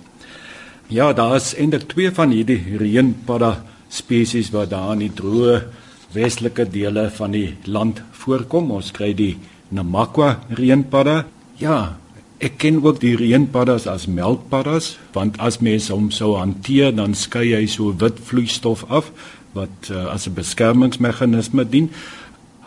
Ja, 0.91 1.13
daar 1.15 1.37
is 1.39 1.53
eintlik 1.57 1.89
twee 1.91 2.13
van 2.15 2.35
hierdie 2.35 2.79
reënpadda 2.79 3.55
spesies 3.91 4.53
wat 4.55 4.71
daar 4.75 4.95
in 4.97 5.07
die 5.07 5.13
droë 5.17 5.59
westelike 6.15 6.67
dele 6.71 7.09
van 7.15 7.35
die 7.35 7.57
land 7.67 8.03
voorkom. 8.23 8.71
Ons 8.75 8.91
kry 8.95 9.13
die 9.15 9.35
Namakwa 9.71 10.37
reënpadda 10.59 11.21
Ja, 11.61 12.01
Ek 12.41 12.55
ken 12.57 12.79
ook 12.81 13.03
die 13.03 13.19
reënpaddas 13.21 13.85
as 13.91 14.07
melkpaddas 14.09 14.95
want 15.13 15.35
as 15.45 15.59
mens 15.61 15.91
hom 15.93 16.07
sou 16.09 16.31
hanteer 16.39 16.95
dan 16.97 17.13
skei 17.13 17.51
hy 17.53 17.67
so 17.69 17.93
wit 18.01 18.17
vloeistof 18.31 18.87
af 18.89 19.11
wat 19.53 19.91
uh, 19.93 20.09
as 20.09 20.25
'n 20.25 20.33
beskermingsmeganisme 20.39 21.67
dien. 21.69 21.91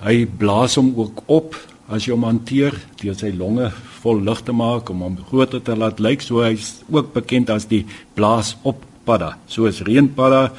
Hy 0.05 0.27
blaas 0.37 0.77
hom 0.77 0.93
ook 0.93 1.23
op 1.25 1.57
as 1.89 2.05
jy 2.05 2.13
hom 2.13 2.27
hanteer 2.29 2.77
deur 3.01 3.17
sy 3.17 3.33
longe 3.33 3.71
vol 4.03 4.21
lug 4.21 4.45
te 4.45 4.53
maak 4.53 4.89
om 4.93 5.01
hom 5.01 5.17
groter 5.25 5.61
te 5.63 5.73
laat 5.75 5.99
lyk. 5.99 6.21
So 6.21 6.45
hy's 6.45 6.83
ook 6.91 7.13
bekend 7.13 7.49
as 7.49 7.65
die 7.65 7.85
blaas 8.13 8.55
op 8.61 8.77
padda. 9.05 9.37
Soos 9.47 9.81
reënpadda 9.81 10.51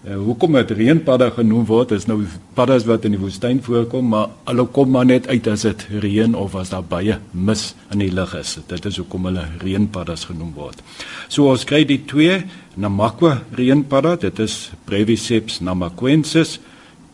Uh, 0.00 0.14
hoekom 0.16 0.54
het 0.56 0.70
reënpadda 0.72 1.26
genoem 1.36 1.66
word? 1.68 1.90
Is 1.92 2.06
nou 2.08 2.22
paddas 2.56 2.86
wat 2.88 3.04
in 3.04 3.12
die 3.12 3.20
woestyn 3.20 3.58
voorkom, 3.60 4.06
maar 4.08 4.30
hulle 4.48 4.64
kom 4.72 4.88
maar 4.94 5.04
net 5.04 5.26
uit 5.28 5.48
as 5.52 5.66
dit 5.66 5.82
reën 6.00 6.32
of 6.40 6.54
as 6.56 6.70
daar 6.72 6.86
baie 6.88 7.18
mis 7.36 7.74
in 7.92 8.00
die 8.00 8.08
lug 8.08 8.32
is. 8.38 8.54
Dit 8.70 8.86
is 8.88 8.96
hoekom 8.96 9.26
hulle 9.28 9.42
reënpaddas 9.60 10.24
genoem 10.30 10.54
word. 10.56 10.80
So 11.28 11.50
ons 11.52 11.66
kry 11.68 11.82
die 11.84 12.00
twee 12.08 12.38
Namakwa 12.80 13.42
reënpadda, 13.58 14.14
dit 14.22 14.40
is 14.40 14.70
Breviceps 14.88 15.58
namaquensis. 15.60 16.54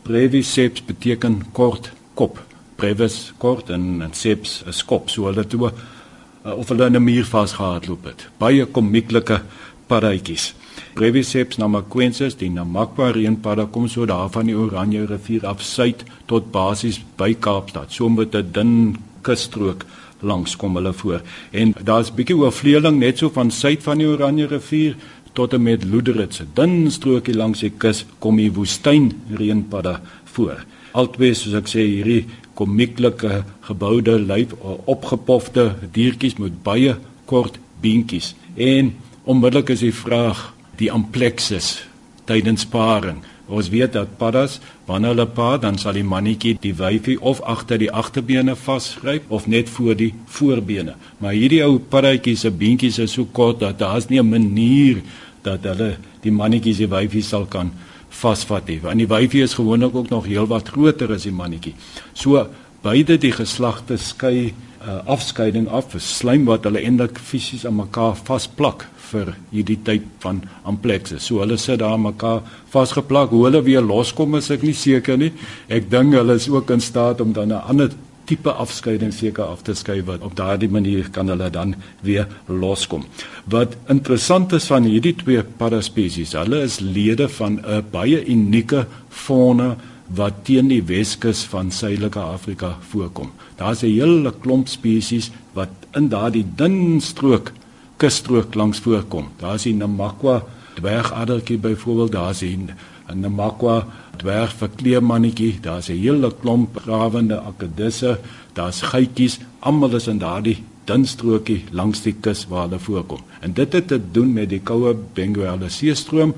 Breviceps 0.06 0.84
beteken 0.86 1.40
kort 1.58 1.90
kop. 2.14 2.38
Brevis 2.78 3.32
kort 3.42 3.72
en, 3.74 3.96
en 4.06 4.14
seps 4.14 4.62
'n 4.62 4.72
skop. 4.72 5.10
So 5.10 5.26
hulle 5.26 5.42
toe 5.42 5.72
uh, 5.72 6.54
of 6.54 6.68
hulle 6.68 6.86
in 6.86 6.96
'n 6.96 7.02
muur 7.02 7.26
vasgehardloop 7.26 8.04
het. 8.04 8.28
Baie 8.38 8.62
komieklike 8.66 9.42
paddatjies. 9.90 10.54
Breviceps 10.96 11.58
namaquensis, 11.60 12.38
die 12.40 12.48
Namakwa 12.48 13.10
reënpadda 13.12 13.66
kom 13.68 13.84
so 13.92 14.06
daar 14.08 14.30
van 14.32 14.48
die 14.48 14.54
Oranje 14.56 15.02
rivier 15.10 15.42
af 15.44 15.60
suid 15.60 16.06
tot 16.30 16.48
basies 16.54 17.02
by 17.20 17.34
Kaapstad. 17.36 17.92
So 17.92 18.08
met 18.08 18.34
'n 18.34 18.52
dun 18.52 18.96
kusstrook 19.22 19.84
langs 20.22 20.56
kom 20.56 20.76
hulle 20.76 20.92
voor. 20.92 21.20
En 21.52 21.74
daar's 21.84 22.14
bietjie 22.14 22.36
oorvleeling 22.36 22.98
net 22.98 23.18
so 23.18 23.28
van 23.28 23.50
suid 23.50 23.82
van 23.82 23.98
die 23.98 24.06
Oranje 24.06 24.46
rivier 24.46 24.96
tot 25.34 25.52
en 25.52 25.62
met 25.62 25.84
Loederitz. 25.84 26.40
'n 26.40 26.48
Dun 26.54 26.90
strookie 26.90 27.34
langs 27.34 27.60
die 27.60 27.72
kus 27.76 28.06
kom 28.18 28.36
die 28.36 28.52
woestyn 28.52 29.12
reënpadda 29.30 30.00
voor. 30.24 30.64
Altwee 30.92 31.34
soos 31.34 31.54
ek 31.54 31.68
sê 31.68 31.84
hierdie 31.84 32.24
komieklike 32.54 33.44
geboude 33.60 34.18
lyf 34.18 34.54
opgepofte 34.86 35.74
diertjies 35.92 36.38
met 36.38 36.62
baie 36.62 36.96
kort 37.26 37.58
beentjies. 37.80 38.34
En 38.54 38.94
onmiddellik 39.24 39.68
is 39.68 39.80
die 39.80 39.94
vraag 39.94 40.55
die 40.78 40.92
amplexus 40.92 41.86
tydens 42.26 42.66
paring. 42.66 43.22
Ons 43.46 43.68
weet 43.70 43.92
dat 43.94 44.16
paddas 44.18 44.58
wanneer 44.88 45.14
hulle 45.14 45.26
paar 45.30 45.60
dan 45.62 45.78
sal 45.78 45.94
die 45.94 46.06
mannetjie 46.06 46.56
die 46.62 46.74
wyfie 46.74 47.14
of 47.22 47.40
agter 47.46 47.78
die 47.78 47.90
agterbene 47.92 48.56
vasgryp 48.58 49.30
of 49.30 49.46
net 49.46 49.70
voor 49.70 49.94
die 49.98 50.12
voorbene. 50.26 50.96
Maar 51.22 51.36
hierdie 51.38 51.62
ou 51.64 51.78
paddatjies 51.78 52.42
se 52.42 52.50
beentjies 52.50 52.98
is 52.98 53.14
so 53.14 53.28
kort 53.32 53.60
dat 53.62 53.78
daar's 53.78 54.08
nie 54.08 54.20
'n 54.20 54.28
manier 54.28 55.02
dat 55.42 55.62
hulle 55.62 55.96
die 56.22 56.32
mannetjie 56.32 56.74
se 56.74 56.86
wyfie 56.88 57.22
sal 57.22 57.46
kan 57.46 57.70
vasvat 58.08 58.66
nie. 58.66 58.80
Want 58.80 58.98
die 58.98 59.06
wyfie 59.06 59.42
is 59.42 59.54
gewoonlik 59.54 59.94
ook 59.94 60.10
nog 60.10 60.26
heelwat 60.26 60.68
groter 60.68 61.12
as 61.12 61.22
die 61.22 61.32
mannetjie. 61.32 61.74
So 62.12 62.48
beide 62.82 63.18
die 63.18 63.32
geslagte 63.32 63.96
skei 63.96 64.54
uh, 64.86 65.00
afskeiding 65.10 65.68
af, 65.68 65.94
slaim 65.98 66.46
wat 66.46 66.64
hulle 66.64 66.82
eintlik 66.84 67.18
fisies 67.18 67.66
aan 67.66 67.76
mekaar 67.80 68.16
vasplak 68.26 68.86
vir 69.10 69.34
hierdie 69.52 69.78
tyd 69.86 70.06
van 70.24 70.42
amplexus. 70.66 71.26
So 71.26 71.42
hulle 71.42 71.58
sit 71.60 71.80
daar 71.82 71.98
mekaar 72.00 72.42
vasgeplak. 72.72 73.30
Hoe 73.30 73.44
hulle 73.48 73.62
weer 73.66 73.84
loskom 73.84 74.38
is 74.38 74.50
ek 74.54 74.66
nie 74.66 74.74
seker 74.74 75.18
nie. 75.20 75.32
Ek 75.68 75.90
dink 75.90 76.14
hulle 76.16 76.38
is 76.40 76.48
ook 76.50 76.70
in 76.74 76.82
staat 76.82 77.20
om 77.20 77.32
dan 77.32 77.52
'n 77.52 77.62
ander 77.70 77.90
tipe 78.26 78.50
afskeiding 78.50 79.12
seker 79.14 79.44
af 79.44 79.62
te 79.62 79.74
skei 79.78 80.00
wat 80.06 80.24
op 80.26 80.34
daardie 80.38 80.68
manier 80.68 81.10
kan 81.14 81.28
hulle 81.30 81.50
dan 81.50 81.74
weer 82.02 82.26
loskom. 82.46 83.04
Wat 83.44 83.76
interessant 83.88 84.52
is 84.52 84.66
van 84.66 84.88
hierdie 84.88 85.14
twee 85.14 85.42
paraspesies, 85.42 86.34
hulle 86.38 86.64
is 86.66 86.80
lede 86.80 87.28
van 87.28 87.60
'n 87.60 87.84
baie 87.90 88.24
unieke 88.26 88.86
fauna 89.08 89.76
wat 90.14 90.44
teen 90.44 90.68
die 90.68 90.82
Weskus 90.86 91.44
van 91.50 91.70
Suidelike 91.70 92.18
Afrika 92.18 92.76
voorkom. 92.90 93.32
Daar's 93.56 93.82
'n 93.82 93.86
hele 93.86 94.32
klomp 94.40 94.68
spesies 94.68 95.30
wat 95.52 95.68
in 95.94 96.08
daardie 96.08 96.46
dun 96.56 97.00
strook 97.00 97.52
kusstrook 97.96 98.54
langs 98.54 98.78
voorkom. 98.78 99.28
Daar's 99.36 99.62
die 99.62 99.74
Namakwa 99.74 100.44
dwergaddertjie 100.74 101.58
byvoorbeeld, 101.58 102.12
daar's 102.12 102.42
'n 102.42 102.70
Namakwa 103.14 103.86
dwergverkleemannetjie, 104.16 105.60
daar's 105.60 105.88
'n 105.88 106.00
hele 106.00 106.32
klomp 106.40 106.76
grawende 106.76 107.40
akedisse, 107.40 108.18
daar's 108.52 108.80
geitjies, 108.80 109.38
almal 109.58 109.94
is 109.94 110.06
in 110.06 110.18
daardie 110.18 110.62
dun 110.84 111.06
strookie 111.06 111.64
langs 111.70 112.02
die 112.02 112.14
kus 112.20 112.46
waar 112.48 112.68
hulle 112.68 112.78
voorkom. 112.78 113.20
En 113.40 113.52
dit 113.52 113.72
het 113.72 113.88
te 113.88 114.00
doen 114.12 114.32
met 114.32 114.48
die 114.48 114.60
koue 114.60 114.94
Benguela 115.14 115.68
seestroom 115.68 116.34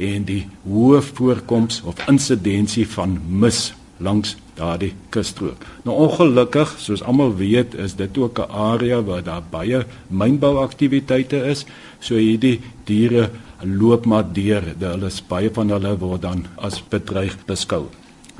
en 0.00 0.24
die 0.24 0.46
hoë 0.64 1.02
voorkoms 1.12 1.82
of 1.84 2.00
insidensie 2.08 2.86
van 2.88 3.18
mis 3.28 3.70
langs 4.00 4.36
daardie 4.56 4.92
kusstrook. 5.12 5.64
Nou 5.84 5.96
ongelukkig, 6.06 6.72
soos 6.80 7.02
almal 7.04 7.34
weet, 7.36 7.74
is 7.74 7.94
dit 7.96 8.18
ook 8.18 8.40
'n 8.40 8.50
area 8.50 9.02
waar 9.02 9.22
daar 9.22 9.42
baie 9.50 9.84
mynbouaktiwiteite 10.08 11.44
is, 11.52 11.64
so 12.00 12.14
hierdie 12.14 12.60
diere 12.84 13.30
loop 13.62 14.06
maar 14.06 14.32
deur. 14.32 14.62
Hulle 14.78 15.06
is 15.06 15.22
baie 15.28 15.50
van 15.52 15.70
hulle 15.70 15.98
word 15.98 16.22
dan 16.22 16.46
as 16.56 16.82
bedreig 16.88 17.36
beskou. 17.46 17.84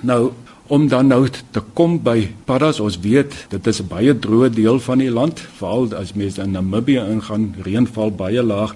Nou 0.00 0.32
om 0.66 0.88
dan 0.88 1.06
nou 1.06 1.28
te 1.50 1.60
kom 1.74 1.98
by 2.02 2.28
paddas, 2.44 2.80
ons 2.80 3.00
weet 3.00 3.46
dit 3.48 3.66
is 3.66 3.80
'n 3.80 3.88
baie 3.88 4.14
droë 4.14 4.50
deel 4.54 4.78
van 4.78 4.98
die 4.98 5.10
land, 5.10 5.40
veral 5.58 5.94
as 5.94 6.14
mense 6.14 6.42
in 6.42 6.52
Namibië 6.52 7.02
ingaan, 7.10 7.54
reënval 7.62 8.10
baie 8.10 8.42
laag. 8.42 8.74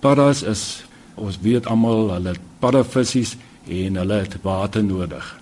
Paddas 0.00 0.42
is 0.42 0.87
ons 1.18 1.38
weet 1.42 1.66
almal 1.66 2.10
hulle 2.14 2.34
paddavissies 2.62 3.36
en 3.68 3.96
hulle 4.00 4.22
het 4.24 4.38
water 4.42 4.84
nodig 4.84 5.34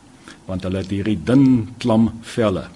want 0.47 0.63
hulle 0.63 0.83
het 0.83 0.93
hierdie 0.95 1.19
dun 1.27 1.47
klam 1.83 2.11
velle. 2.23 2.69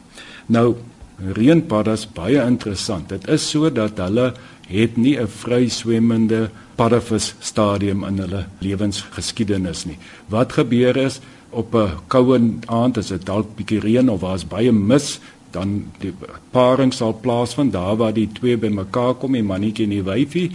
Nou 0.50 0.74
reënpaddas 1.20 2.06
baie 2.16 2.40
interessant. 2.42 3.10
Dit 3.12 3.28
is 3.28 3.44
so 3.46 3.70
dat 3.70 3.98
hulle 4.00 4.32
het 4.70 4.96
nie 4.96 5.18
'n 5.18 5.26
vry 5.26 5.68
swemmende 5.68 6.50
paddavis 6.76 7.34
stadium 7.40 8.04
in 8.04 8.18
hulle 8.18 8.46
lewensgeskiedenis 8.60 9.84
nie. 9.86 9.98
Wat 10.28 10.52
gebeur 10.52 10.96
is 10.96 11.20
op 11.50 11.74
'n 11.74 11.98
koue 12.08 12.38
aand 12.66 12.98
as 12.98 13.08
dit 13.08 13.26
dalk 13.26 13.56
bietjie 13.56 13.80
reën 13.80 14.08
of 14.08 14.20
daar's 14.20 14.44
baie 14.44 14.72
mis, 14.72 15.20
dan 15.50 15.90
die 15.98 16.12
paring 16.50 16.92
sal 16.92 17.12
plaasvind 17.12 17.72
daar 17.72 17.96
waar 17.96 18.14
die 18.14 18.28
twee 18.32 18.56
bymekaar 18.56 19.14
kom, 19.14 19.32
die 19.32 19.42
mannetjie 19.42 19.84
en 19.84 19.90
die 19.90 20.02
wyfie, 20.02 20.50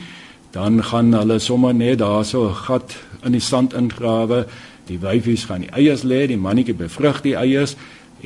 dan 0.56 0.80
gaan 0.84 1.12
hulle 1.14 1.40
sommer 1.40 1.74
net 1.76 2.00
daar 2.00 2.24
so 2.26 2.48
'n 2.48 2.56
gat 2.68 2.96
in 3.26 3.32
die 3.32 3.48
sand 3.52 3.74
ingrawe 3.74 4.46
Die 4.86 5.00
wyfies 5.02 5.48
gaan 5.50 5.66
die 5.66 5.72
eiers 5.74 6.04
lê, 6.06 6.26
die 6.30 6.38
mannetjie 6.38 6.76
bevrug 6.78 7.24
die 7.26 7.34
eiers 7.38 7.74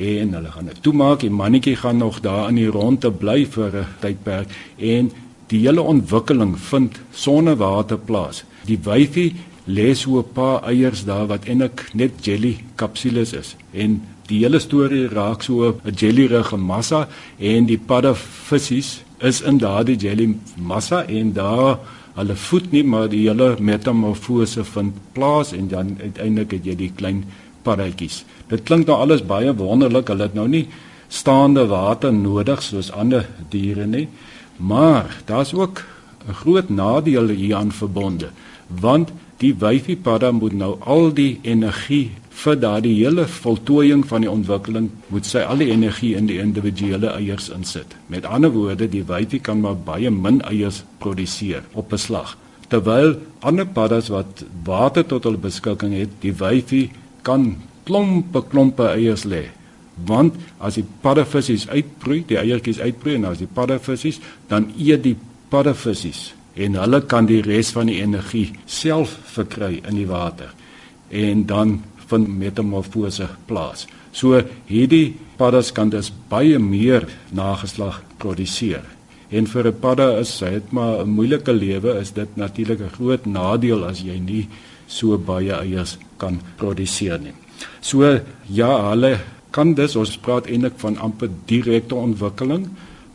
en 0.00 0.34
hulle 0.36 0.52
gaan 0.52 0.68
dit 0.68 0.82
toemaak. 0.84 1.22
Die 1.24 1.32
mannetjie 1.32 1.76
gaan 1.80 2.00
nog 2.02 2.20
daar 2.24 2.50
in 2.50 2.60
die 2.60 2.68
ronde 2.68 3.10
bly 3.10 3.46
vir 3.46 3.76
'n 3.80 3.86
tydperk 4.00 4.48
en 4.78 5.10
die 5.48 5.60
hele 5.66 5.82
ontwikkeling 5.82 6.58
vind 6.58 7.00
sonder 7.12 7.56
water 7.56 7.98
plaas. 7.98 8.44
Die 8.66 8.78
wyfie 8.78 9.34
lê 9.66 9.94
so 9.94 10.18
'n 10.18 10.32
paar 10.32 10.62
eiers 10.64 11.04
daar 11.04 11.26
wat 11.26 11.48
eintlik 11.48 11.88
net 11.94 12.12
jelly 12.24 12.58
kapsules 12.76 13.32
is 13.32 13.56
en 13.72 14.02
die 14.26 14.44
hele 14.44 14.58
storie 14.58 15.08
raak 15.08 15.42
so 15.42 15.64
'n 15.84 15.94
jellyrige 15.94 16.56
massa 16.56 17.08
en 17.38 17.66
die 17.66 17.78
paddavissies 17.78 19.02
is 19.20 19.40
in 19.40 19.58
daardie 19.58 19.96
jelly 19.96 20.36
massa 20.56 21.04
en 21.04 21.32
daar 21.32 21.78
hulle 22.14 22.36
voed 22.36 22.72
nie 22.72 22.82
maar 22.82 23.08
die 23.08 23.22
hele 23.28 23.54
metamorfose 23.60 24.64
vind 24.64 24.96
plaas 25.12 25.52
en 25.52 25.68
dan 25.68 25.96
uiteindelik 26.00 26.50
het 26.58 26.66
jy 26.66 26.76
die 26.76 26.92
klein 26.96 27.24
paddatjies. 27.62 28.24
Dit 28.48 28.64
klink 28.68 28.86
nou 28.86 28.98
alles 28.98 29.22
baie 29.26 29.52
wonderlik. 29.54 30.08
Hulle 30.08 30.28
het 30.28 30.34
nou 30.34 30.48
nie 30.48 30.66
staande 31.08 31.66
water 31.70 32.12
nodig 32.12 32.62
soos 32.62 32.90
ander 32.90 33.28
diere 33.50 33.86
nie. 33.86 34.08
Maar 34.56 35.22
daar's 35.26 35.54
ook 35.54 35.84
'n 36.28 36.34
groot 36.34 36.68
nadeel 36.68 37.28
hieraan 37.28 37.72
verbonde 37.72 38.30
want 38.70 39.10
die 39.42 39.54
wyfie 39.58 39.96
padda 39.96 40.30
moet 40.32 40.52
nou 40.52 40.76
al 40.80 41.10
die 41.14 41.38
energie 41.42 42.10
vir 42.40 42.56
daardie 42.56 42.94
hele 42.96 43.26
voltooiing 43.28 44.02
van 44.08 44.24
die 44.24 44.30
ontwikkeling 44.30 44.88
moet 45.12 45.26
sy 45.28 45.42
al 45.44 45.60
die 45.60 45.70
energie 45.74 46.14
in 46.16 46.28
die 46.30 46.38
individuele 46.40 47.12
eiers 47.12 47.50
insit. 47.52 47.96
Met 48.08 48.24
ander 48.24 48.52
woorde, 48.54 48.88
die 48.88 49.04
wyfie 49.04 49.42
kan 49.44 49.60
maar 49.60 49.76
baie 49.76 50.10
min 50.10 50.40
eiers 50.48 50.82
produseer 51.02 51.66
op 51.72 51.92
'n 51.92 51.98
slag. 51.98 52.36
Terwyl 52.68 53.18
ander 53.40 53.66
paddas 53.66 54.08
wat 54.08 54.44
water 54.64 55.06
tot 55.06 55.24
hulle 55.24 55.36
beskikking 55.36 55.92
het, 55.92 56.10
die 56.20 56.32
wyfie 56.32 56.90
kan 57.22 57.56
klompe 57.84 58.42
klompe 58.48 58.88
eiers 58.88 59.24
lê. 59.24 59.44
Want 60.06 60.34
as 60.58 60.74
die 60.74 60.86
paddavissies 61.02 61.68
uitbroei, 61.68 62.24
die 62.26 62.38
eiertjies 62.38 62.80
uitbroei 62.80 63.14
en 63.14 63.24
as 63.24 63.38
die 63.38 63.50
paddavissies, 63.52 64.20
dan 64.48 64.72
eet 64.78 65.02
die 65.02 65.16
paddavissies 65.48 66.34
en 66.54 66.74
hulle 66.74 67.00
kan 67.06 67.26
die 67.26 67.42
res 67.42 67.70
van 67.70 67.86
die 67.86 68.00
energie 68.00 68.50
self 68.66 69.18
verkry 69.34 69.82
in 69.88 69.94
die 69.94 70.06
water. 70.06 70.54
En 71.10 71.46
dan 71.46 71.82
vind 72.10 72.28
metamorfose 72.28 73.28
plaas. 73.46 73.86
So 74.12 74.40
hierdie 74.68 75.14
paddas 75.38 75.72
kan 75.72 75.90
dus 75.90 76.10
baie 76.30 76.58
meer 76.58 77.06
nageslag 77.32 78.02
produseer. 78.18 78.82
En 79.30 79.46
vir 79.46 79.66
'n 79.66 79.80
padda 79.80 80.18
is 80.18 80.38
dit 80.38 80.72
maar 80.72 81.04
'n 81.04 81.08
moeilike 81.08 81.52
lewe, 81.52 82.00
is 82.00 82.10
dit 82.12 82.36
natuurlik 82.36 82.80
'n 82.80 82.96
groot 82.96 83.26
nadeel 83.26 83.84
as 83.84 84.02
jy 84.02 84.18
nie 84.18 84.48
so 84.86 85.18
baie 85.18 85.52
eiers 85.52 85.98
kan 86.18 86.40
produseer 86.56 87.18
nie. 87.18 87.32
So 87.80 88.20
ja, 88.48 88.90
hulle 88.90 89.20
kan 89.50 89.74
dus 89.74 89.96
ons 89.96 90.16
praat 90.16 90.46
eintlik 90.46 90.78
van 90.78 90.98
amper 90.98 91.30
direkte 91.46 91.94
ontwikkeling 91.94 92.68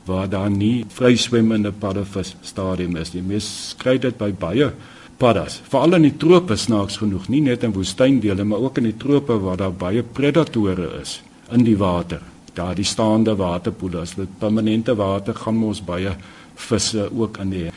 waar 0.05 0.29
daar 0.29 0.49
nie 0.49 0.85
vryswemmende 0.87 1.71
paddevis 1.71 2.35
stadium 2.41 2.95
is 2.95 3.13
nie. 3.13 3.21
Mens 3.21 3.75
kry 3.77 3.97
dit 3.97 4.17
by 4.17 4.31
baie 4.31 4.71
paddas, 5.17 5.61
veral 5.69 5.97
in 5.97 6.07
die 6.09 6.17
trope 6.19 6.57
snaaks 6.59 6.97
genoeg, 6.97 7.29
nie 7.29 7.41
net 7.41 7.63
in 7.63 7.73
woestyndele 7.75 8.43
maar 8.43 8.63
ook 8.67 8.77
in 8.81 8.89
die 8.89 8.97
trope 8.99 9.37
waar 9.39 9.57
daar 9.57 9.73
baie 9.73 10.03
predatore 10.03 10.89
is 11.01 11.21
in 11.51 11.63
die 11.63 11.77
water. 11.77 12.21
Daar 12.55 12.75
die 12.75 12.87
staande 12.87 13.35
waterpoele, 13.35 14.01
as 14.01 14.15
dit 14.15 14.39
permanente 14.39 14.95
water 14.95 15.35
gaan 15.35 15.63
ons 15.63 15.83
baie 15.83 16.15
visse 16.55 17.09
ook 17.11 17.37
in 17.43 17.51
die 17.51 17.67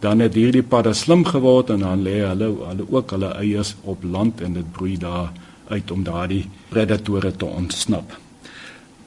dan 0.00 0.20
het 0.20 0.34
hierdie 0.36 0.62
padda 0.62 0.92
slim 0.92 1.24
geword 1.24 1.70
en 1.72 1.80
dan 1.84 2.02
lê 2.04 2.18
hulle 2.20 2.50
hulle 2.52 2.86
ook 2.92 3.14
hulle 3.16 3.30
eiers 3.40 3.72
op 3.88 4.04
land 4.04 4.42
en 4.44 4.58
dit 4.58 4.72
broei 4.72 4.96
daar 5.00 5.32
uit 5.72 5.90
om 5.90 6.04
daardie 6.04 6.44
predatore 6.68 7.32
te 7.36 7.46
ontsnap. 7.46 8.12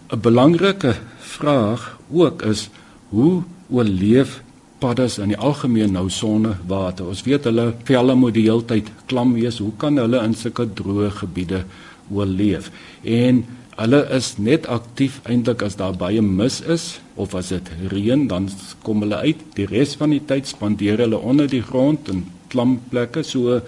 'n 0.09 0.19
Belangrike 0.21 0.95
vraag 1.19 1.97
ook 2.11 2.41
is 2.41 2.69
hoe 3.09 3.43
oorleef 3.69 4.41
paddas 4.79 5.17
in 5.19 5.33
die 5.33 5.37
algemeen 5.37 5.93
nou 5.95 6.07
sonnewater. 6.13 7.07
Ons 7.11 7.23
weet 7.27 7.47
hulle 7.49 7.71
velle 7.87 8.15
moet 8.15 8.35
die 8.37 8.47
hele 8.47 8.65
tyd 8.65 8.89
klam 9.11 9.35
wees. 9.37 9.59
Hoe 9.63 9.73
kan 9.77 9.99
hulle 9.99 10.21
in 10.23 10.35
sulke 10.37 10.67
droë 10.79 11.11
gebiede 11.21 11.63
oorleef? 12.11 12.71
En 13.03 13.43
hulle 13.79 14.01
is 14.15 14.33
net 14.39 14.67
aktief 14.67 15.19
eintlik 15.29 15.63
as 15.63 15.77
daar 15.79 15.95
baie 15.99 16.21
mis 16.23 16.59
is 16.61 16.89
of 17.15 17.35
as 17.35 17.51
dit 17.53 17.71
reën, 17.91 18.27
dan 18.27 18.49
kom 18.83 19.03
hulle 19.05 19.21
uit. 19.23 19.43
Die 19.55 19.67
res 19.69 19.95
van 19.99 20.15
die 20.15 20.23
tyd 20.25 20.47
spandeer 20.47 20.99
hulle 21.05 21.19
onder 21.19 21.47
die 21.47 21.63
grond 21.63 22.11
in 22.11 22.25
klam 22.49 22.79
plekke 22.89 23.23
so 23.23 23.61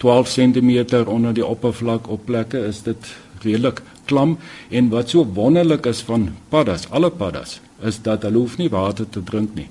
12 0.00 0.30
cm 0.32 0.70
onder 1.06 1.34
die 1.36 1.44
oppervlak 1.44 2.08
op 2.08 2.24
plekke 2.28 2.62
is 2.68 2.84
dit 2.86 3.10
redelik 3.44 3.82
klam 4.08 4.38
en 4.70 4.88
wat 4.92 5.12
so 5.12 5.24
wonderlik 5.24 5.86
is 5.86 6.00
van 6.06 6.30
paddas, 6.48 6.86
alle 6.90 7.10
paddas, 7.10 7.60
is 7.84 8.00
dat 8.02 8.24
hulle 8.26 8.40
hoef 8.42 8.56
nie 8.58 8.70
water 8.72 9.08
te 9.08 9.22
drink 9.24 9.54
nie. 9.54 9.68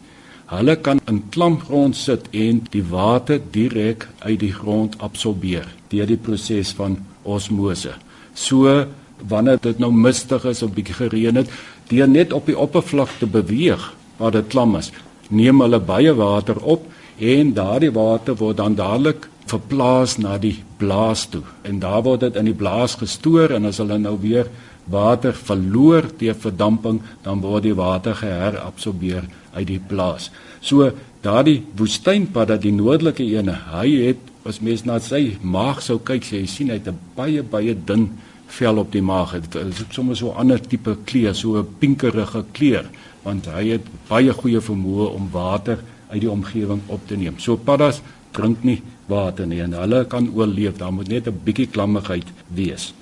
Hulle 0.50 0.76
kan 0.82 0.98
in 1.06 1.20
klam 1.30 1.60
grond 1.62 1.94
sit 1.96 2.26
en 2.34 2.64
die 2.74 2.82
water 2.90 3.38
direk 3.54 4.08
uit 4.24 4.40
die 4.42 4.54
grond 4.54 4.96
absorbeer 4.98 5.68
deur 5.92 6.10
die 6.10 6.18
proses 6.18 6.72
van 6.78 6.98
osmose. 7.22 7.94
So 8.34 8.86
wanneer 9.30 9.60
dit 9.62 9.82
nou 9.82 9.92
mistig 9.94 10.48
is 10.50 10.64
of 10.66 10.74
bietjie 10.74 10.96
gereën 11.04 11.38
het, 11.42 11.52
deur 11.92 12.10
net 12.10 12.34
op 12.34 12.50
die 12.50 12.58
oppervlak 12.58 13.12
te 13.20 13.30
beweeg 13.30 13.84
waar 14.18 14.34
dit 14.34 14.48
klam 14.50 14.74
is, 14.80 14.90
neem 15.30 15.62
hulle 15.62 15.80
baie 15.86 16.14
water 16.18 16.58
op 16.66 16.88
en 17.20 17.54
daardie 17.54 17.92
water 17.94 18.38
word 18.40 18.58
dan 18.58 18.78
dadelik 18.80 19.28
verplaas 19.50 20.18
na 20.18 20.38
die 20.42 20.56
blaas 20.82 21.28
toe 21.30 21.44
en 21.68 21.82
daar 21.84 22.02
word 22.06 22.26
dit 22.26 22.38
in 22.42 22.50
die 22.50 22.58
blaas 22.58 22.96
gestoor 22.98 23.54
en 23.54 23.70
as 23.70 23.82
hulle 23.82 23.98
nou 24.02 24.16
weer 24.22 24.50
water 24.90 25.36
verloor 25.38 26.10
deur 26.18 26.38
verdamping, 26.38 27.04
dan 27.22 27.42
word 27.46 27.68
die 27.68 27.76
water 27.78 28.18
geherabsorbeer 28.18 29.28
uit 29.54 29.68
die 29.68 29.80
plaas. 29.80 30.32
So 30.62 30.92
daardie 31.22 31.64
woestynpad 31.76 32.48
dat 32.48 32.62
die 32.62 32.72
noordelike 32.72 33.24
ene, 33.24 33.58
hy 33.72 33.90
het 34.08 34.18
as 34.48 34.62
mens 34.64 34.86
na 34.86 35.00
sy 35.00 35.38
maag 35.42 35.82
sou 35.82 36.00
kyk, 36.00 36.24
jy 36.24 36.46
sien 36.48 36.70
hy 36.70 36.80
het 36.80 36.88
'n 36.88 37.00
baie 37.16 37.44
baie 37.44 37.76
dun 37.76 38.10
vel 38.48 38.78
op 38.78 38.92
die 38.92 39.02
maag. 39.02 39.34
Dit 39.42 39.56
is 39.56 39.84
sommer 39.92 40.16
so 40.16 40.32
'n 40.32 40.38
ander 40.38 40.60
tipe 40.60 40.98
kleur, 41.06 41.36
so 41.36 41.60
'n 41.60 41.68
pinkerige 41.80 42.46
kleur, 42.52 42.86
want 43.24 43.46
hy 43.46 43.68
het 43.70 43.86
baie 44.08 44.34
goeie 44.34 44.62
vermoë 44.62 45.14
om 45.14 45.30
water 45.32 45.80
uit 46.10 46.22
die 46.22 46.32
omgewing 46.32 46.82
op 46.88 47.08
te 47.08 47.16
neem. 47.16 47.40
So 47.40 47.58
paddas 47.58 48.02
drink 48.32 48.64
nie 48.64 48.82
water 49.08 49.48
nie 49.48 49.62
en 49.62 49.74
hulle 49.74 50.06
kan 50.06 50.32
oorleef. 50.36 50.78
Daar 50.78 50.94
moet 50.94 51.08
net 51.08 51.28
'n 51.28 51.42
bietjie 51.44 51.68
klammigheid 51.68 52.28
wees. 52.48 52.94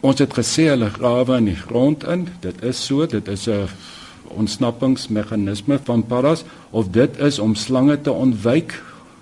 Ons 0.00 0.18
het 0.18 0.32
gesê 0.34 0.68
hulle 0.68 0.90
grawe 0.90 1.36
in 1.36 1.44
die 1.44 1.56
grond 1.56 2.04
in. 2.04 2.28
Dit 2.40 2.62
is 2.62 2.84
so, 2.86 3.06
dit 3.06 3.28
is 3.28 3.48
'n 3.48 3.68
ontsnappingsmeganisme 4.34 5.78
van 5.84 6.04
paddas 6.06 6.44
of 6.70 6.90
dit 6.94 7.20
is 7.20 7.38
om 7.38 7.54
slange 7.54 7.98
te 8.00 8.12
ontwyk. 8.12 8.76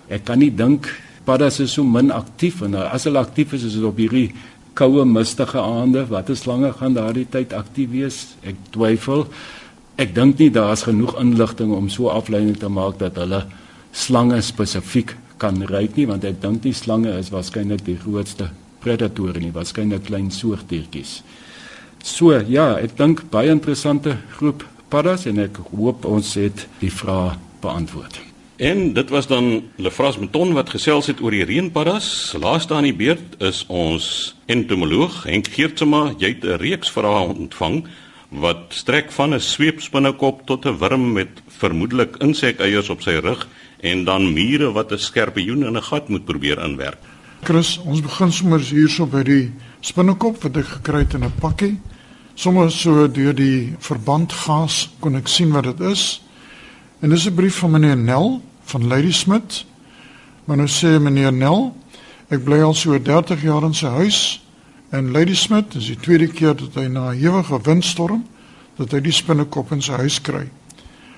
Ek 0.09 0.25
kan 0.25 0.39
nie 0.39 0.51
dink 0.51 0.89
paddas 1.25 1.59
is 1.59 1.73
so 1.73 1.83
min 1.83 2.11
aktief 2.13 2.61
en 2.65 2.77
as 2.85 3.07
hulle 3.09 3.21
aktief 3.21 3.53
is 3.57 3.65
is 3.65 3.77
dit 3.77 3.85
op 3.85 3.97
hierdie 3.97 4.29
koue 4.75 5.05
mistige 5.05 5.59
aande. 5.61 6.05
Watter 6.09 6.37
slange 6.37 6.73
gaan 6.79 6.97
daardie 6.97 7.27
tyd 7.31 7.53
aktief 7.53 7.91
wees? 7.93 8.19
Ek 8.43 8.59
twyfel. 8.75 9.25
Ek 9.97 10.11
dink 10.15 10.39
nie 10.39 10.51
daar's 10.51 10.83
genoeg 10.83 11.15
inligting 11.21 11.71
om 11.71 11.87
so 11.89 12.11
afleiding 12.11 12.57
te 12.59 12.69
maak 12.69 12.99
dat 12.99 13.15
hulle 13.21 13.45
slange 13.95 14.41
spesifiek 14.43 15.15
kan 15.39 15.61
ryk 15.69 15.95
nie 15.95 16.07
want 16.07 16.27
ek 16.27 16.41
dink 16.43 16.61
die 16.63 16.75
slange 16.75 17.11
is 17.15 17.31
waarskynlik 17.31 17.83
die 17.87 17.97
grootste 17.99 18.49
predatore 18.83 19.39
nie, 19.41 19.53
waarskynlik 19.55 20.05
klein 20.07 20.29
soogdiertjies. 20.31 21.21
So 22.05 22.35
ja, 22.35 22.75
ek 22.77 22.97
dink 22.99 23.23
baie 23.33 23.49
interessante 23.53 24.17
groep 24.37 24.65
paddas 24.89 25.25
en 25.25 25.39
ek 25.39 25.57
hoop 25.71 26.05
ons 26.05 26.33
het 26.33 26.67
die 26.79 26.91
vraag 26.91 27.37
beantwoord. 27.61 28.21
En 28.55 28.93
dit 28.93 29.09
was 29.09 29.27
dan 29.27 29.63
Lefras 29.75 30.17
Meton 30.17 30.53
wat 30.55 30.69
gesels 30.71 31.09
het 31.11 31.19
oor 31.21 31.31
die 31.35 31.43
reënpaddas. 31.43 32.35
Laaste 32.39 32.73
aan 32.73 32.87
die 32.87 32.95
beurt 32.95 33.35
is 33.43 33.65
ons 33.67 34.35
entomoloog 34.45 35.23
Henk 35.27 35.49
Geertsma. 35.51 36.13
Jy 36.17 36.29
het 36.37 36.45
'n 36.45 36.61
reeks 36.63 36.91
vrae 36.91 37.27
ontvang 37.35 37.83
wat 38.29 38.63
strek 38.69 39.11
van 39.11 39.33
'n 39.33 39.39
sweepspinnekop 39.39 40.45
tot 40.45 40.65
'n 40.65 40.77
wurm 40.77 41.13
met 41.13 41.29
vermoedelik 41.47 42.15
insekeiers 42.17 42.89
op 42.89 43.01
sy 43.01 43.19
rug 43.19 43.47
en 43.79 44.03
dan 44.03 44.33
mure 44.33 44.71
wat 44.71 44.91
'n 44.91 44.97
skerpioen 44.97 45.65
in 45.65 45.77
'n 45.77 45.83
gat 45.83 46.09
moet 46.09 46.25
probeer 46.25 46.63
inwerk. 46.63 46.99
Chris, 47.43 47.77
ons 47.77 48.01
begin 48.01 48.31
sommer 48.31 48.59
hierso 48.59 49.05
by 49.05 49.23
die 49.23 49.51
spinnekop 49.79 50.43
wat 50.43 50.57
ek 50.57 50.65
gekry 50.65 50.99
het 50.99 51.13
in 51.13 51.23
'n 51.23 51.33
pakkie. 51.39 51.77
Sommige 52.35 52.69
so 52.69 53.07
deur 53.07 53.33
die 53.33 53.75
verbandgas 53.79 54.89
kon 54.99 55.15
ek 55.15 55.29
sien 55.31 55.53
wat 55.55 55.69
dit 55.69 55.79
is. 55.87 56.21
En 56.99 57.09
dis 57.09 57.27
'n 57.27 57.33
brief 57.33 57.55
van 57.63 57.71
meneer 57.71 57.97
Nel 57.97 58.41
van 58.63 58.87
Lady 58.87 59.11
Smith. 59.11 59.65
Maar 60.45 60.57
nou 60.57 60.67
sê 60.67 60.99
meneer 60.99 61.33
Nel, 61.33 61.75
ek 62.27 62.43
bly 62.43 62.59
al 62.61 62.73
so 62.73 63.01
30 63.01 63.41
jaar 63.41 63.63
in 63.63 63.73
sy 63.73 63.87
huis 63.87 64.41
en 64.89 65.11
Lady 65.11 65.35
Smith, 65.35 65.71
dis 65.71 65.87
die 65.87 65.99
tweede 65.99 66.27
keer 66.27 66.55
dat 66.55 66.75
hy 66.75 66.87
na 66.87 67.11
'n 67.11 67.19
ewige 67.19 67.59
windstorm 67.61 68.25
dat 68.75 68.91
hy 68.91 68.99
die 68.99 69.11
spinnekop 69.11 69.71
in 69.71 69.81
sy 69.81 69.91
huis 69.91 70.21
kry. 70.21 70.49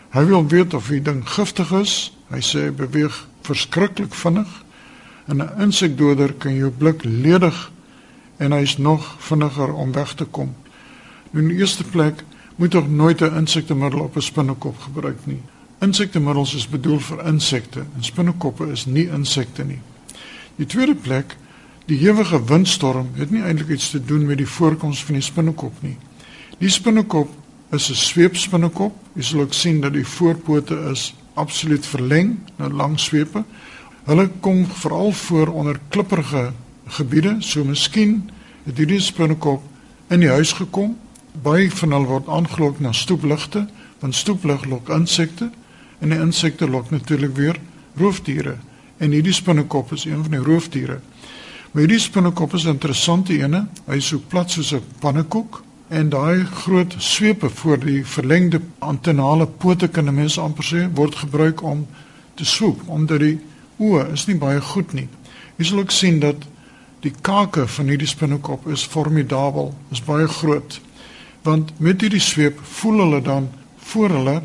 Hy 0.09 0.25
wil 0.25 0.47
weet 0.47 0.73
of 0.73 0.87
die 0.87 1.01
ding 1.01 1.29
giftig 1.29 1.71
is. 1.71 2.11
Hy 2.29 2.39
sê 2.39 2.59
hy 2.67 2.71
beweeg 2.71 3.27
verskriklik 3.41 4.13
vinnig 4.13 4.63
en 5.27 5.41
'n 5.41 5.61
insekdoder 5.61 6.33
kan 6.33 6.55
jou 6.55 6.71
blik 6.71 7.03
ledig 7.03 7.71
en 8.37 8.51
hy's 8.51 8.77
nog 8.77 9.15
vinniger 9.19 9.73
om 9.73 9.91
weg 9.91 10.13
te 10.13 10.25
kom. 10.25 10.55
Nou, 11.31 11.43
in 11.43 11.49
die 11.51 11.57
eerste 11.59 11.83
plek 11.83 12.23
moet 12.55 12.71
tog 12.71 12.89
nooit 12.89 13.21
'n 13.21 13.35
insektemiddel 13.35 13.99
op 13.99 14.15
'n 14.15 14.21
spinnekop 14.21 14.79
gebruik 14.79 15.25
nie. 15.25 15.41
Insektemiddels 15.79 16.55
is 16.55 16.69
bedoel 16.69 16.99
vir 16.99 17.25
insekte 17.25 17.79
en 17.79 18.03
spinnekoppe 18.03 18.71
is 18.71 18.85
nie 18.85 19.07
insekte 19.07 19.63
nie. 19.63 19.79
Die 20.55 20.65
tweede 20.65 20.95
plek, 20.95 21.35
die 21.85 21.97
hewige 21.97 22.43
windstorm 22.45 23.09
het 23.13 23.31
nie 23.31 23.41
eintlik 23.41 23.69
iets 23.69 23.89
te 23.89 24.05
doen 24.05 24.25
met 24.25 24.37
die 24.37 24.47
voorkoms 24.47 25.03
van 25.03 25.13
die 25.13 25.23
spinnekop 25.23 25.81
nie. 25.81 25.97
Die 26.57 26.69
spinnekop 26.69 27.29
is 27.71 27.89
'n 27.89 27.95
sweepspinnekop. 27.95 28.95
Jy 29.13 29.21
sal 29.21 29.39
ook 29.39 29.53
sien 29.53 29.81
dat 29.81 29.93
die 29.93 30.07
voorpote 30.07 30.75
is 30.91 31.15
absoluut 31.33 31.85
verleng, 31.85 32.37
nou 32.55 32.73
lang 32.73 32.99
swepe. 32.99 33.43
Hulle 34.03 34.29
kom 34.39 34.65
veral 34.65 35.11
voor 35.11 35.47
onder 35.47 35.79
klipprige 35.89 36.51
gebiede, 36.87 37.35
so 37.39 37.63
miskien 37.63 38.29
het 38.63 38.77
hierdie 38.77 38.99
spinnekop 38.99 39.63
in 40.09 40.19
die 40.19 40.29
huis 40.29 40.51
gekom 40.51 40.97
baie 41.43 41.69
van 41.71 41.91
hulle 41.91 42.07
word 42.07 42.27
aangelok 42.27 42.79
na 42.79 42.91
stoepligte, 42.91 43.67
want 43.99 44.15
stoeplig 44.15 44.65
lok 44.65 44.89
insekte 44.89 45.51
en 45.99 46.13
die 46.13 46.19
insekte 46.21 46.67
lok 46.69 46.89
natuurlik 46.93 47.35
weer 47.35 47.59
roofdiere. 47.97 48.57
En 48.97 49.11
hierdie 49.11 49.33
spinnekop 49.33 49.91
is 49.93 50.05
een 50.05 50.21
van 50.25 50.31
die 50.31 50.43
roofdiere. 50.43 50.99
Maar 51.71 51.83
hierdie 51.83 51.99
spinnekop 51.99 52.53
is 52.53 52.65
'n 52.65 52.77
interessante 52.77 53.33
ene. 53.33 53.67
Hy 53.85 53.95
is 53.95 54.07
so 54.07 54.21
plat 54.27 54.51
soos 54.51 54.73
'n 54.73 54.81
pannekoek 54.99 55.63
en 55.87 56.09
daai 56.09 56.45
groot 56.45 56.95
swepe 56.97 57.49
voor 57.49 57.79
die 57.79 58.05
verlengde 58.05 58.61
antenale 58.79 59.47
pote 59.47 59.87
kan 59.87 60.13
mense 60.13 60.41
amper 60.41 60.63
sê 60.63 60.87
word 60.93 61.15
gebruik 61.15 61.61
om 61.63 61.87
te 62.35 62.45
swoep 62.45 62.81
omdat 62.85 63.19
die 63.19 63.39
oë 63.77 64.11
is 64.13 64.25
nie 64.27 64.35
baie 64.35 64.61
goed 64.61 64.93
nie. 64.93 65.07
Jy 65.57 65.65
sal 65.65 65.79
ook 65.79 65.91
sien 65.91 66.19
dat 66.19 66.35
die 66.99 67.13
kake 67.21 67.67
van 67.67 67.87
hierdie 67.87 68.07
spinnekop 68.07 68.67
is 68.67 68.83
formidabel, 68.83 69.73
is 69.91 70.03
baie 70.03 70.27
groot 70.27 70.81
want 71.47 71.73
met 71.79 72.03
hierdie 72.03 72.23
sweep 72.23 72.59
voel 72.77 73.01
hulle 73.05 73.21
dan 73.25 73.49
voor 73.89 74.15
hulle 74.17 74.37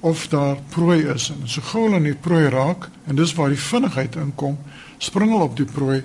of 0.00 0.26
daar 0.32 0.56
prooi 0.74 0.98
is 1.14 1.28
en 1.34 1.44
so 1.50 1.64
gou 1.72 1.84
hulle 1.86 2.00
in 2.02 2.10
die 2.10 2.22
prooi 2.28 2.48
raak 2.54 2.88
en 3.06 3.20
dis 3.20 3.34
waar 3.38 3.52
die 3.52 3.64
vinnigheid 3.66 4.18
inkom 4.24 4.56
spring 4.98 5.34
hulle 5.34 5.50
op 5.50 5.56
die 5.60 5.68
prooi 5.76 6.00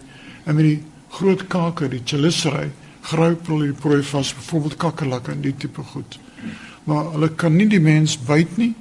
en 0.45 0.55
met 0.55 0.65
die 0.65 0.79
groot 1.19 1.45
kake 1.47 1.89
die 1.93 2.03
chelicerae 2.05 2.69
gryp 3.11 3.47
hulle 3.47 3.71
die 3.71 3.79
prooi 3.85 4.01
vas 4.11 4.33
byvoorbeeld 4.41 4.77
kakkerlakke 4.85 5.35
en 5.37 5.47
die 5.47 5.55
tipe 5.65 5.85
goed 5.93 6.19
maar 6.89 7.11
hulle 7.15 7.33
kan 7.43 7.55
nie 7.55 7.69
die 7.69 7.83
mens 7.83 8.17
byt 8.27 8.57
nie 8.57 8.73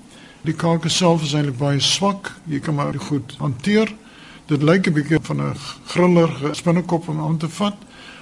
Die 0.47 0.55
kaak 0.55 0.87
self 0.89 1.25
is 1.27 1.35
eintlik 1.35 1.59
baie 1.59 1.81
swak. 1.83 2.31
Jy 2.47 2.61
kan 2.63 2.77
maar 2.79 2.95
goed 3.09 3.35
hanteer. 3.43 3.91
Dit 4.49 4.63
lyk 4.63 4.87
'n 4.87 4.95
bietjie 4.95 5.19
van 5.23 5.43
'n 5.43 5.55
grillerige 5.87 6.55
spinnekop 6.55 7.09
om 7.09 7.21
aan 7.21 7.37
te 7.37 7.49
vat, 7.49 7.77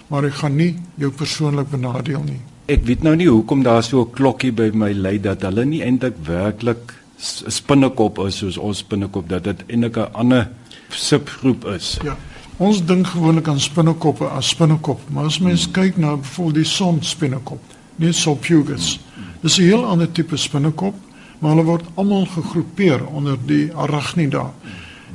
maar 0.09 0.23
hy 0.23 0.31
gaan 0.31 0.57
nie 0.57 0.77
jou 0.97 1.11
persoonlik 1.11 1.71
benadeel 1.71 2.23
nie. 2.23 2.41
Ek 2.67 2.83
weet 2.83 3.05
nou 3.07 3.13
nie 3.15 3.29
hoekom 3.31 3.61
daar 3.63 3.83
so 3.87 4.01
'n 4.03 4.11
klokkie 4.11 4.51
by 4.53 4.71
my 4.75 4.93
lui 4.93 5.21
dat 5.21 5.43
hulle 5.43 5.65
nie 5.65 5.83
eintlik 5.83 6.17
werklik 6.27 6.95
spinnekop 7.17 8.19
is 8.27 8.39
soos 8.39 8.57
ons 8.59 8.79
spinnekop 8.79 9.29
dat 9.29 9.45
dit 9.45 9.63
eintlik 9.69 9.97
'n 9.97 10.13
ander 10.13 10.51
subgroep 10.91 11.65
is. 11.65 11.99
Ja. 12.03 12.17
Ons 12.57 12.85
dink 12.85 13.07
gewoonlik 13.07 13.49
aan 13.49 13.61
spinnekoppe 13.61 14.25
as 14.25 14.49
spinnekop, 14.49 15.01
maar 15.11 15.25
as 15.25 15.39
mens 15.39 15.65
hmm. 15.65 15.73
kyk 15.73 15.97
na 15.97 16.17
byvoorbeeld 16.17 16.55
die 16.55 16.65
sonspinnekop, 16.65 17.61
net 17.97 18.15
so 18.15 18.35
pugus. 18.35 18.99
Dis 19.43 19.59
'n 19.59 19.63
heel 19.63 19.85
ander 19.85 20.13
tipe 20.13 20.37
spinnekop, 20.37 20.95
maar 21.39 21.51
hulle 21.51 21.65
word 21.65 21.85
almal 21.95 22.27
gegroepeer 22.27 23.07
onder 23.07 23.37
die 23.47 23.75
arachnida. 23.75 24.55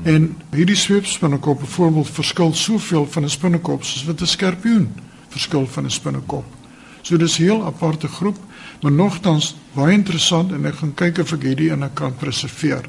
En 0.04 0.38
hierdie 0.52 0.76
sweepspinnekop 0.76 1.60
byvoorbeeld 1.60 2.10
verskil 2.10 2.54
soveel 2.54 3.06
van 3.06 3.24
'n 3.24 3.30
spinnekop 3.30 3.84
soos 3.84 4.06
wat 4.06 4.22
'n 4.22 4.26
skorpioen 4.26 4.90
verskil 5.30 5.68
van 5.68 5.86
'n 5.86 5.90
spinnekop. 5.90 6.61
So 7.02 7.18
dis 7.18 7.38
'n 7.40 7.44
heel 7.44 7.66
aparte 7.66 8.08
groep, 8.08 8.38
maar 8.82 8.92
nogtans 8.92 9.56
baie 9.74 9.94
interessant 9.94 10.52
en 10.52 10.66
ek 10.66 10.76
gaan 10.76 10.94
kyk 10.94 11.18
of 11.18 11.34
ek 11.34 11.42
hierdie 11.42 11.72
in 11.72 11.84
'n 11.84 11.94
kan 11.94 12.16
preserveer. 12.16 12.86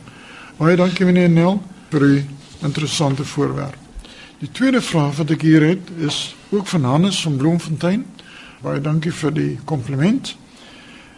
Baie 0.56 0.76
dankie 0.76 1.04
meneer 1.04 1.30
Nel 1.30 1.62
vir 1.90 2.00
die 2.00 2.24
interessante 2.62 3.24
voorwerp. 3.24 3.76
Die 4.38 4.50
tweede 4.52 4.82
vraag 4.82 5.16
wat 5.16 5.30
ek 5.30 5.42
hier 5.42 5.62
het 5.62 5.90
is 5.98 6.34
ook 6.50 6.66
van 6.66 6.84
Hannes 6.84 7.22
van 7.22 7.36
Bloemfontein. 7.36 8.06
Baie 8.62 8.80
dankie 8.80 9.12
vir 9.12 9.32
die 9.32 9.58
kompliment. 9.64 10.36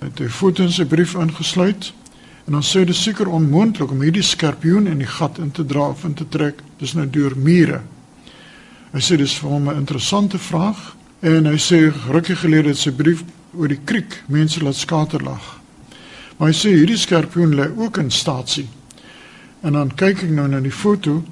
Hy 0.01 0.07
het 0.07 0.21
'n 0.21 0.29
foto 0.29 0.63
in 0.63 0.73
sy 0.73 0.85
brief 0.85 1.15
ingesluit. 1.15 1.93
En 2.45 2.53
dan 2.53 2.63
sê 2.63 2.85
dit 2.85 2.97
seker 2.97 3.29
onmoontlik 3.29 3.91
om 3.91 4.01
hierdie 4.01 4.23
skorpioen 4.23 4.87
in 4.87 4.99
die 4.99 5.07
gat 5.07 5.39
in 5.39 5.51
te 5.51 5.65
dra 5.65 5.89
of 5.89 6.05
in 6.05 6.15
te 6.15 6.29
trek. 6.29 6.61
Dis 6.79 6.93
nou 6.93 7.11
deur 7.11 7.33
mure. 7.37 7.81
Hy 8.93 9.01
sê 9.01 9.17
dis 9.17 9.39
vir 9.39 9.51
hom 9.51 9.69
'n 9.69 9.77
interessante 9.77 10.39
vraag 10.39 10.97
en 11.25 11.49
hy 11.49 11.57
sê 11.57 11.79
rukkie 12.13 12.37
gelede 12.37 12.75
het 12.75 12.81
sy 12.81 12.93
brief 12.93 13.23
oor 13.57 13.73
die 13.73 13.81
kriek 13.89 14.21
mense 14.29 14.61
laat 14.61 14.77
skaterlag. 14.77 15.45
Maar 16.37 16.51
hy 16.51 16.57
sê 16.59 16.75
hierdie 16.75 17.01
skorpioen 17.01 17.57
lê 17.57 17.71
ook 17.73 17.99
in 18.03 18.11
staatsie. 18.13 18.67
En 19.65 19.79
dan 19.79 19.95
kyk 19.97 20.27
ek 20.27 20.35
nou 20.37 20.47
na 20.51 20.61
die 20.61 20.75
foto 20.75 21.23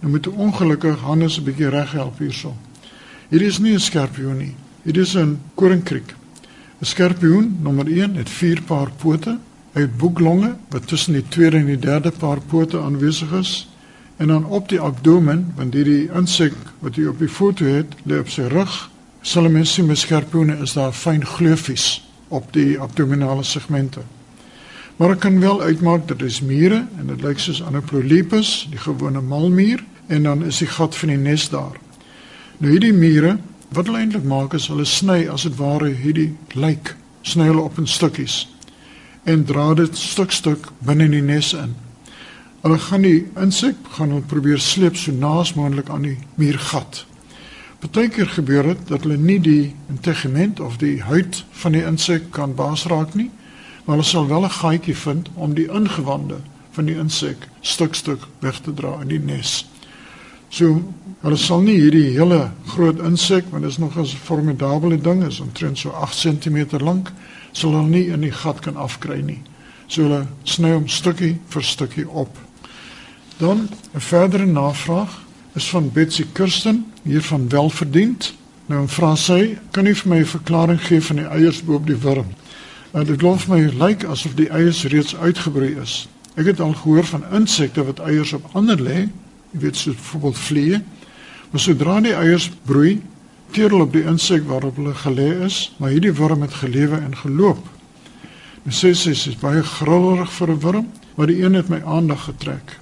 en 0.00 0.14
moet 0.14 0.30
ongelukkig 0.30 1.02
Hannes 1.02 1.38
'n 1.38 1.44
bietjie 1.44 1.70
reghelp 1.70 2.18
hierso. 2.18 2.54
Hier 3.30 3.42
is 3.42 3.58
nie 3.58 3.74
'n 3.74 3.80
skorpioen 3.80 4.38
nie. 4.38 4.54
Hier 4.84 4.96
is 4.96 5.16
'n 5.16 5.40
koringkriek. 5.54 6.14
'n 6.80 6.86
Skorpioen 6.86 7.58
nommer 7.62 7.86
1 7.86 8.14
het 8.16 8.28
4 8.28 8.62
paar 8.62 8.90
pote 8.90 9.38
Hy 9.70 9.84
het 9.84 9.98
boeklonge 9.98 10.56
wat 10.72 10.88
tussen 10.90 11.14
die 11.14 11.26
tweede 11.30 11.60
en 11.60 11.68
die 11.70 11.78
derde 11.78 12.10
paar 12.10 12.40
pote 12.50 12.80
aanwesig 12.82 13.30
is 13.38 13.52
en 14.16 14.28
dan 14.28 14.44
op 14.44 14.68
die 14.68 14.80
abdomen, 14.82 15.52
want 15.56 15.74
hierdie 15.74 16.10
insek 16.12 16.56
wat 16.82 16.98
jy 16.98 17.06
op 17.08 17.22
die 17.22 17.30
foto 17.30 17.64
het, 17.64 17.94
lê 18.04 18.18
op 18.20 18.28
sy 18.28 18.48
rug. 18.50 18.89
Sal 19.20 19.50
mens 19.52 19.72
sien 19.72 19.84
met 19.86 19.98
skerpioene 20.00 20.56
is 20.64 20.72
daar 20.72 20.94
fyn 20.96 21.26
gleufies 21.26 22.00
op 22.28 22.52
die 22.56 22.78
abdominale 22.80 23.42
segmente. 23.44 24.00
Maar 24.96 25.12
ek 25.12 25.20
kan 25.20 25.40
wel 25.40 25.60
uitmaak 25.60 26.06
dat 26.08 26.22
dit 26.22 26.28
is 26.28 26.40
mure 26.40 26.86
en 26.98 27.10
dit 27.12 27.20
lyk 27.20 27.38
soos 27.38 27.60
Anoplolepis, 27.62 28.66
die 28.72 28.80
gewone 28.80 29.20
malmuur 29.20 29.84
en 30.08 30.22
dan 30.22 30.44
is 30.44 30.62
die 30.64 30.68
gat 30.68 30.96
van 30.96 31.12
die 31.12 31.18
nes 31.20 31.48
daar. 31.52 31.76
Nou 32.58 32.72
hierdie 32.72 32.92
mure, 32.96 33.36
wat 33.76 33.90
hulle 33.90 34.00
eintlik 34.00 34.24
maak 34.24 34.56
is 34.56 34.70
hulle 34.72 34.88
sny 34.88 35.26
as 35.28 35.44
dit 35.44 35.56
ware 35.60 35.92
hierdie 36.00 36.32
lyk, 36.56 36.94
sny 37.20 37.50
hulle 37.50 37.66
op 37.68 37.78
in 37.78 37.88
stukkies 37.88 38.46
en 39.28 39.44
dra 39.44 39.74
dit 39.76 39.96
stuk 40.00 40.32
stuk 40.32 40.70
binne 40.80 41.10
in 41.10 41.18
die 41.18 41.24
nes 41.24 41.52
in. 41.52 41.76
Hulle 42.64 42.80
gaan 42.88 43.04
die 43.04 43.26
insek 43.40 43.76
gaan 43.98 44.14
hulle 44.14 44.24
probeer 44.32 44.60
sleep 44.64 44.96
so 44.96 45.12
naas 45.12 45.52
moontlik 45.60 45.92
aan 45.92 46.08
die 46.08 46.16
muurgat. 46.40 47.04
Partykeer 47.80 48.26
gebeur 48.26 48.66
dit 48.68 48.80
dat 48.90 49.06
hulle 49.06 49.16
nie 49.16 49.38
die 49.40 49.74
integement 49.88 50.60
of 50.60 50.76
die 50.82 50.98
huid 51.00 51.38
van 51.62 51.72
die 51.72 51.84
insek 51.88 52.26
kan 52.36 52.52
baasraak 52.54 53.14
nie, 53.16 53.30
maar 53.86 53.96
hulle 53.96 54.08
sal 54.08 54.26
wel 54.28 54.44
'n 54.44 54.56
gaatjie 54.56 54.96
vind 54.96 55.30
om 55.34 55.54
die 55.54 55.68
ingewande 55.68 56.36
van 56.76 56.84
die 56.84 56.96
insek 56.96 57.48
stuk 57.60 57.94
stuk 57.94 58.26
weg 58.40 58.60
te 58.60 58.74
dra 58.74 59.00
in 59.00 59.08
die 59.08 59.18
nes. 59.18 59.64
So 60.50 60.82
hulle 61.22 61.36
sal 61.36 61.60
nie 61.60 61.78
hierdie 61.80 62.18
hele 62.18 62.50
groot 62.66 62.98
insek, 62.98 63.44
want 63.50 63.62
dit 63.62 63.70
is 63.70 63.78
nog 63.78 63.96
'n 63.96 64.04
formidable 64.04 65.00
ding, 65.00 65.24
is 65.24 65.40
omtrent 65.40 65.78
so 65.78 65.90
8 65.90 66.18
cm 66.18 66.80
lank 66.80 67.12
sal 67.52 67.70
hulle 67.70 67.88
nie 67.88 68.06
in 68.12 68.20
die 68.20 68.32
gat 68.32 68.60
kan 68.60 68.76
afkry 68.76 69.22
nie. 69.22 69.42
So 69.86 70.02
hulle 70.02 70.26
sny 70.44 70.72
hom 70.72 70.88
stukkie 70.88 71.38
vir 71.48 71.62
stukkie 71.62 72.08
op. 72.08 72.36
Dan 73.38 73.68
'n 73.94 74.00
verdere 74.00 74.46
navraag 74.46 75.29
is 75.52 75.68
van 75.68 75.90
Betsy 75.92 76.26
Kirsten 76.32 76.86
hier 77.02 77.22
van 77.22 77.48
Welverdiend. 77.48 78.34
Nou 78.66 78.84
vra 78.88 79.16
sy, 79.18 79.58
kan 79.70 79.86
u 79.86 79.94
vir 79.94 80.08
my 80.08 80.18
'n 80.18 80.26
verklaring 80.26 80.80
gee 80.86 81.00
van 81.02 81.16
die 81.16 81.26
eiers 81.26 81.62
bo 81.64 81.74
op 81.74 81.86
die 81.86 81.96
wurm? 81.96 82.26
En 82.92 83.04
dit 83.04 83.18
glo 83.18 83.36
my 83.48 83.60
lyk 83.60 84.04
asof 84.04 84.34
die 84.34 84.48
eiers 84.48 84.84
reeds 84.84 85.16
uitgebroei 85.16 85.76
is. 85.82 86.08
Ek 86.34 86.46
het 86.46 86.60
al 86.60 86.74
gehoor 86.74 87.04
van 87.04 87.24
insekte 87.32 87.84
wat 87.84 87.98
eiers 87.98 88.32
op 88.32 88.48
ander 88.52 88.80
lê, 88.80 89.08
jy 89.50 89.60
weet 89.60 89.76
so 89.76 89.90
byvoorbeeld 89.90 90.38
vliee. 90.38 90.82
Maar 91.50 91.60
sodra 91.60 92.00
die 92.00 92.14
eiers 92.14 92.50
broei, 92.64 93.02
teerel 93.50 93.80
op 93.80 93.92
die 93.92 94.04
insek 94.04 94.46
waarop 94.46 94.76
hulle 94.76 94.94
gelê 94.94 95.44
is, 95.44 95.72
maar 95.76 95.90
hierdie 95.90 96.14
worm 96.14 96.42
het 96.42 96.54
gelewe 96.54 96.96
en 96.96 97.16
geloop. 97.16 97.66
My 98.62 98.72
sussie 98.72 99.12
is 99.12 99.38
baie 99.40 99.62
grillerig 99.62 100.32
vir 100.32 100.50
'n 100.50 100.60
worm, 100.60 100.86
maar 101.14 101.26
die 101.26 101.42
een 101.42 101.54
het 101.54 101.68
my 101.68 101.82
aandag 101.84 102.24
getrek. 102.24 102.79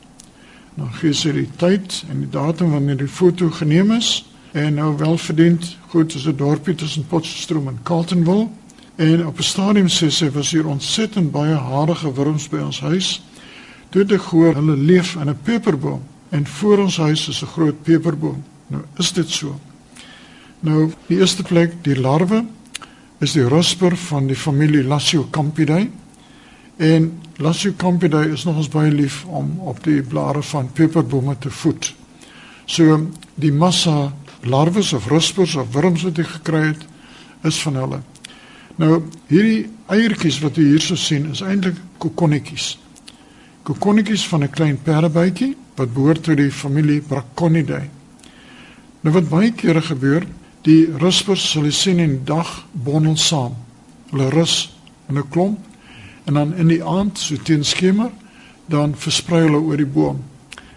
Dan 0.78 0.92
gee 1.00 1.12
sy 1.16 1.32
die 1.34 1.48
tyd 1.58 2.04
en 2.10 2.20
die 2.22 2.30
datum 2.30 2.70
wanneer 2.70 3.00
die 3.00 3.10
foto 3.10 3.50
geneem 3.50 3.90
is 3.96 4.22
en 4.54 4.76
nou 4.78 4.92
wel 4.96 5.16
verdiend 5.18 5.76
goed 5.90 6.14
is 6.14 6.26
'n 6.26 6.36
dorpie 6.36 6.74
tussen 6.74 7.06
Potchefstroom 7.06 7.68
en 7.68 7.80
Carletonville 7.82 8.48
en 8.96 9.26
op 9.26 9.38
'n 9.38 9.42
stadium 9.42 9.88
sê 9.88 10.10
sy 10.10 10.30
was 10.30 10.50
hier 10.50 10.66
ontsettend 10.66 11.30
baie 11.30 11.54
harige 11.54 12.14
worms 12.14 12.48
by 12.48 12.58
ons 12.58 12.80
huis. 12.80 13.22
Toe 13.88 14.02
het 14.02 14.12
ek 14.12 14.22
gehoor 14.22 14.54
hulle 14.54 14.76
leef 14.76 15.14
in 15.14 15.28
'n 15.28 15.38
peperboom 15.42 16.02
en 16.28 16.46
voor 16.46 16.78
ons 16.78 16.96
huis 16.96 17.28
is 17.28 17.42
'n 17.42 17.46
groot 17.46 17.82
peperboom. 17.82 18.44
Nou 18.66 18.82
is 18.98 19.12
dit 19.12 19.28
so. 19.28 19.60
Nou, 20.60 20.90
die 21.06 21.18
eerste 21.18 21.42
plek, 21.42 21.72
die 21.82 22.00
larwe 22.00 22.44
is 23.18 23.32
die 23.32 23.48
rusper 23.48 23.96
van 23.96 24.26
die 24.26 24.36
familie 24.36 24.84
Lasiocampidae. 24.84 25.90
En 26.78 27.08
Lasiocampidae 27.42 28.32
is 28.34 28.44
nogals 28.46 28.70
baie 28.70 28.90
lief 28.90 29.24
om 29.26 29.50
op 29.70 29.82
die 29.84 30.00
blare 30.02 30.42
van 30.42 30.70
peperbome 30.72 31.36
te 31.38 31.50
voed. 31.50 31.90
So 32.66 33.00
die 33.34 33.52
massa 33.52 34.12
larwes 34.46 34.92
of 34.92 35.08
ruspers 35.10 35.56
of 35.58 35.72
wurms 35.74 36.04
wat 36.06 36.18
jy 36.18 36.24
gekry 36.24 36.62
het, 36.70 36.86
is 37.46 37.58
van 37.62 37.78
hulle. 37.78 38.00
Nou, 38.78 39.02
hierdie 39.30 39.68
eiertjies 39.90 40.40
wat 40.42 40.58
jy 40.58 40.68
hierso 40.72 40.94
sien, 40.98 41.30
is 41.30 41.42
eintlik 41.42 41.78
kokonnetjies. 41.98 42.76
Kokonnetjies 43.66 44.26
van 44.30 44.44
'n 44.44 44.50
klein 44.50 44.78
perdebytjie 44.82 45.56
wat 45.76 45.94
behoort 45.94 46.22
tot 46.22 46.36
die 46.36 46.50
familie 46.50 47.00
Braconidae. 47.00 47.88
Nou 49.00 49.14
wat 49.14 49.28
baie 49.28 49.52
kere 49.52 49.82
gebeur, 49.82 50.26
Die 50.66 50.88
ruspers 51.00 51.44
sal 51.52 51.68
jy 51.68 51.72
sien 51.72 52.00
in 52.02 52.18
dag 52.26 52.48
bondel 52.72 53.16
saam. 53.16 53.54
Hulle 54.10 54.28
rus 54.34 54.74
in 55.08 55.18
'n 55.18 55.28
klomp 55.30 55.58
en 56.28 56.34
dan 56.34 56.54
in 56.54 56.68
die 56.68 56.84
aand 56.84 57.18
so 57.18 57.36
teen 57.42 57.64
skemer 57.64 58.10
dan 58.68 58.92
versprei 58.96 59.46
hulle 59.46 59.62
oor 59.64 59.80
die 59.80 59.88
boom. 59.88 60.20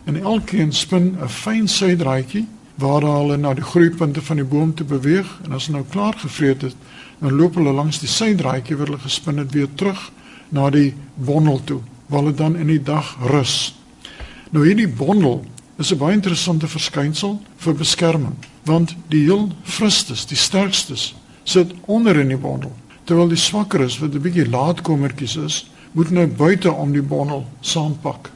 En 0.07 0.15
elkeen 0.15 0.71
spin 0.71 1.17
'n 1.19 1.27
fyn 1.27 1.67
sydraadjie 1.67 2.45
waar 2.75 3.03
hulle 3.03 3.37
na 3.37 3.53
die 3.53 3.63
groeipunte 3.63 4.21
van 4.21 4.35
die 4.35 4.45
boom 4.45 4.73
te 4.73 4.83
beweeg 4.83 5.27
en 5.43 5.51
as 5.51 5.67
hulle 5.67 5.77
nou 5.77 5.89
klaar 5.91 6.15
gevreet 6.17 6.61
het, 6.61 6.75
dan 7.19 7.35
loop 7.35 7.55
hulle 7.55 7.73
langs 7.73 7.99
die 7.99 8.07
sydraadjie 8.07 8.77
waar 8.77 8.87
hulle 8.87 9.03
gespin 9.03 9.37
het 9.37 9.51
weer 9.51 9.67
terug 9.75 10.11
na 10.49 10.69
die 10.69 10.93
bondel 11.15 11.61
toe 11.63 11.81
waar 12.07 12.19
hulle 12.23 12.33
dan 12.33 12.55
in 12.55 12.67
die 12.67 12.83
dag 12.83 13.17
rus. 13.21 13.75
Nou 14.49 14.65
hierdie 14.65 14.87
bondel 14.87 15.45
is 15.77 15.91
'n 15.91 15.97
baie 15.97 16.13
interessante 16.13 16.67
verskynsel 16.67 17.41
vir 17.57 17.73
beskerming, 17.73 18.35
want 18.63 18.95
die 19.07 19.23
heel 19.23 19.49
fristes, 19.63 20.25
die 20.25 20.37
sterkstes, 20.37 21.15
sit 21.43 21.71
onder 21.85 22.19
in 22.19 22.27
die 22.27 22.37
bondel, 22.37 22.71
terwyl 23.11 23.27
die 23.27 23.39
swakkeres 23.39 23.97
wat 23.99 24.13
'n 24.15 24.23
bietjie 24.23 24.47
laatkomertjies 24.47 25.35
is, 25.35 25.55
moet 25.91 26.11
nou 26.15 26.27
buite 26.27 26.71
om 26.71 26.93
die 26.95 27.03
bondel 27.03 27.43
saampak. 27.59 28.29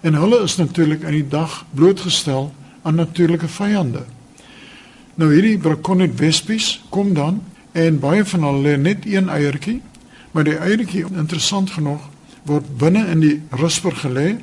En 0.00 0.14
hulle 0.14 0.40
is 0.42 0.56
natuurlik 0.56 1.02
in 1.02 1.12
die 1.12 1.28
dag 1.28 1.64
blootgestel 1.74 2.52
aan 2.82 2.94
natuurlike 2.94 3.48
vyande. 3.48 4.04
Nou 5.14 5.32
hierdie 5.32 5.58
braconid 5.58 6.16
wespies 6.18 6.80
kom 6.88 7.12
dan 7.14 7.42
en 7.72 7.98
baie 7.98 8.24
van 8.24 8.42
hulle 8.42 8.76
net 8.76 9.04
een 9.04 9.28
eiertjie, 9.28 9.82
maar 10.32 10.44
die 10.44 10.56
eiertjie 10.56 11.04
interessant 11.12 11.70
genoeg 11.70 12.08
word 12.42 12.64
binne 12.78 13.06
in 13.12 13.20
die 13.20 13.42
rusper 13.50 13.92
gelê 13.92 14.38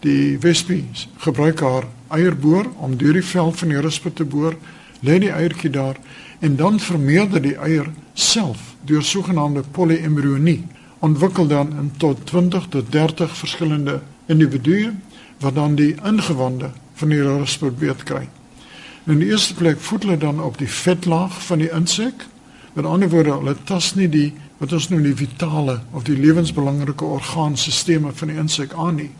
die 0.00 0.38
wespie 0.38 0.84
gebruik 1.18 1.60
haar 1.60 1.84
eierboor 2.08 2.72
om 2.76 2.96
deur 2.96 3.12
die 3.12 3.24
vel 3.24 3.52
van 3.52 3.68
die 3.68 3.80
ruspe 3.80 4.12
te 4.12 4.24
boor, 4.24 4.56
lê 5.00 5.18
die 5.18 5.32
eiertjie 5.32 5.70
daar 5.70 5.96
en 6.40 6.56
dan 6.56 6.80
vermeerder 6.80 7.42
die 7.42 7.56
eier 7.56 7.92
self 8.14 8.73
deur 8.84 9.02
sogenaamde 9.02 9.62
polyembryonie 9.70 10.62
ontwikkel 11.04 11.46
dan 11.46 11.72
in 11.78 11.92
tot 11.96 12.26
20 12.26 12.66
tot 12.68 12.92
30 12.92 13.36
verskillende 13.36 14.00
individue 14.26 14.92
wat 15.40 15.54
dan 15.54 15.74
die 15.74 15.94
ingewande 16.04 16.70
van 16.94 17.08
die 17.08 17.22
rusper 17.22 17.74
beet 17.74 18.02
kry. 18.02 18.28
In 19.04 19.20
die 19.20 19.28
eerste 19.28 19.54
plek 19.54 19.80
voed 19.80 20.06
hulle 20.06 20.16
dan 20.16 20.40
op 20.40 20.58
die 20.58 20.68
vetlaag 20.70 21.34
van 21.46 21.60
die 21.60 21.70
insek. 21.76 22.24
Met 22.72 22.86
ander 22.88 23.10
woorde, 23.12 23.34
hulle 23.36 23.56
tas 23.68 23.92
nie 23.94 24.08
die 24.08 24.32
wat 24.58 24.72
ons 24.72 24.88
noem 24.88 25.02
die 25.04 25.16
vitale 25.18 25.80
of 25.92 26.06
die 26.08 26.16
lewensbelangrike 26.16 27.04
orgaanstelsels 27.04 28.16
van 28.16 28.32
die 28.32 28.38
insek 28.40 28.72
aan 28.72 28.96
nie. 29.02 29.10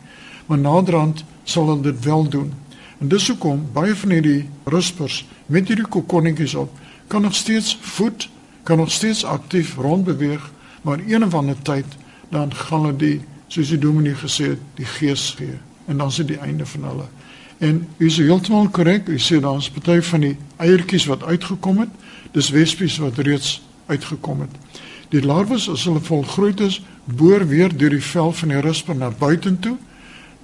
Maar 0.45 0.57
naderhand 0.57 1.23
sal 1.43 1.69
hulle 1.69 1.85
dit 1.91 2.03
wel 2.05 2.29
doen. 2.29 2.53
En 2.99 3.11
dis 3.11 3.27
hoekom 3.27 3.67
baie 3.73 3.95
van 3.95 4.15
hierdie 4.15 4.47
ruspers 4.63 5.25
met 5.45 5.67
hierdie 5.67 5.87
kokonnetjies 5.87 6.55
op 6.55 6.73
kan 7.07 7.21
nog 7.21 7.35
steeds 7.35 7.77
voed, 7.81 8.29
kan 8.65 8.77
nog 8.81 8.91
steeds 8.91 9.23
aktief 9.25 9.75
rondbeweeg, 9.77 10.51
maar 10.81 10.99
een 11.07 11.23
of 11.25 11.33
ander 11.33 11.61
tyd 11.61 11.85
dan 12.29 12.53
gaan 12.53 12.81
hulle 12.81 12.97
die 12.97 13.21
soos 13.47 13.69
die 13.69 13.79
dominee 13.79 14.17
gesê 14.17 14.55
het, 14.55 14.61
die 14.75 14.89
gees 14.97 15.35
gee 15.37 15.59
en 15.85 15.97
dan 15.97 16.07
is 16.07 16.15
dit 16.15 16.27
die 16.33 16.41
einde 16.41 16.65
van 16.65 16.83
hulle. 16.83 17.05
En 17.57 17.87
u 17.97 18.05
is 18.05 18.17
heeltemal 18.17 18.69
korrek, 18.69 19.07
u 19.07 19.19
sê 19.21 19.39
daar's 19.39 19.69
party 19.69 19.99
van 20.01 20.25
die 20.25 20.37
eiertjies 20.57 21.05
wat 21.05 21.23
uitgekom 21.23 21.83
het, 21.83 21.91
dis 22.33 22.49
wespies 22.49 22.97
wat 22.97 23.17
reeds 23.17 23.61
uitgekom 23.85 24.41
het. 24.43 24.81
Die 25.13 25.21
larwes 25.21 25.69
as 25.69 25.85
hulle 25.85 26.01
volgroei 26.01 26.53
is, 26.65 26.81
boor 27.05 27.45
weer 27.47 27.77
deur 27.77 27.93
die 27.93 28.01
vel 28.01 28.33
van 28.33 28.51
die 28.51 28.63
rusper 28.65 28.97
na 28.97 29.11
buitentoe. 29.19 29.75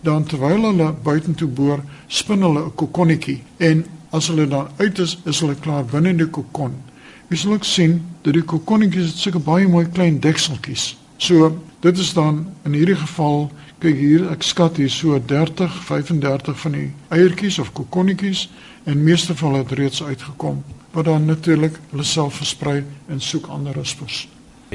Dan 0.05 0.23
terwyl 0.25 0.69
hulle 0.69 0.91
buitentoe 1.03 1.49
boor, 1.49 1.81
spin 2.07 2.41
hulle 2.41 2.65
'n 2.65 2.75
kokonnetjie 2.75 3.41
en 3.57 3.85
as 4.11 4.27
hulle 4.27 4.47
dan 4.47 4.69
uit 4.77 4.99
is, 4.99 5.17
is 5.25 5.39
hulle 5.39 5.55
klaar 5.55 5.85
binne 5.85 6.15
die 6.15 6.29
kokon. 6.29 6.73
Jy 7.31 7.37
sal 7.39 7.53
ook 7.55 7.63
sien 7.63 7.93
dat 8.25 8.35
die 8.35 8.43
kokonnetjies 8.43 9.13
het 9.13 9.21
sulke 9.23 9.39
baie 9.39 9.67
mooi 9.71 9.85
klein 9.87 10.17
dekseltjies. 10.19 10.97
So, 11.15 11.53
dit 11.79 11.97
is 11.97 12.09
dan 12.13 12.41
in 12.67 12.75
hierdie 12.75 12.97
geval, 12.99 13.45
kyk 13.79 13.95
hier, 13.95 14.25
ek 14.33 14.43
skat 14.43 14.81
hier 14.81 14.91
so 14.91 15.15
30, 15.15 15.77
35 15.87 16.59
van 16.65 16.75
die 16.75 16.89
eiertjies 17.07 17.61
of 17.63 17.71
kokonnetjies 17.77 18.49
en 18.83 19.05
meeste 19.05 19.31
van 19.39 19.53
hulle 19.53 19.63
het 19.63 19.71
reeds 19.79 20.03
uitgekom 20.03 20.59
wat 20.91 21.07
dan 21.07 21.23
natuurlik 21.29 21.79
hulle 21.93 22.03
self 22.03 22.41
versprei 22.41 22.81
en 23.07 23.23
soek 23.23 23.47
ander 23.47 23.79
ruspers. 23.79 24.25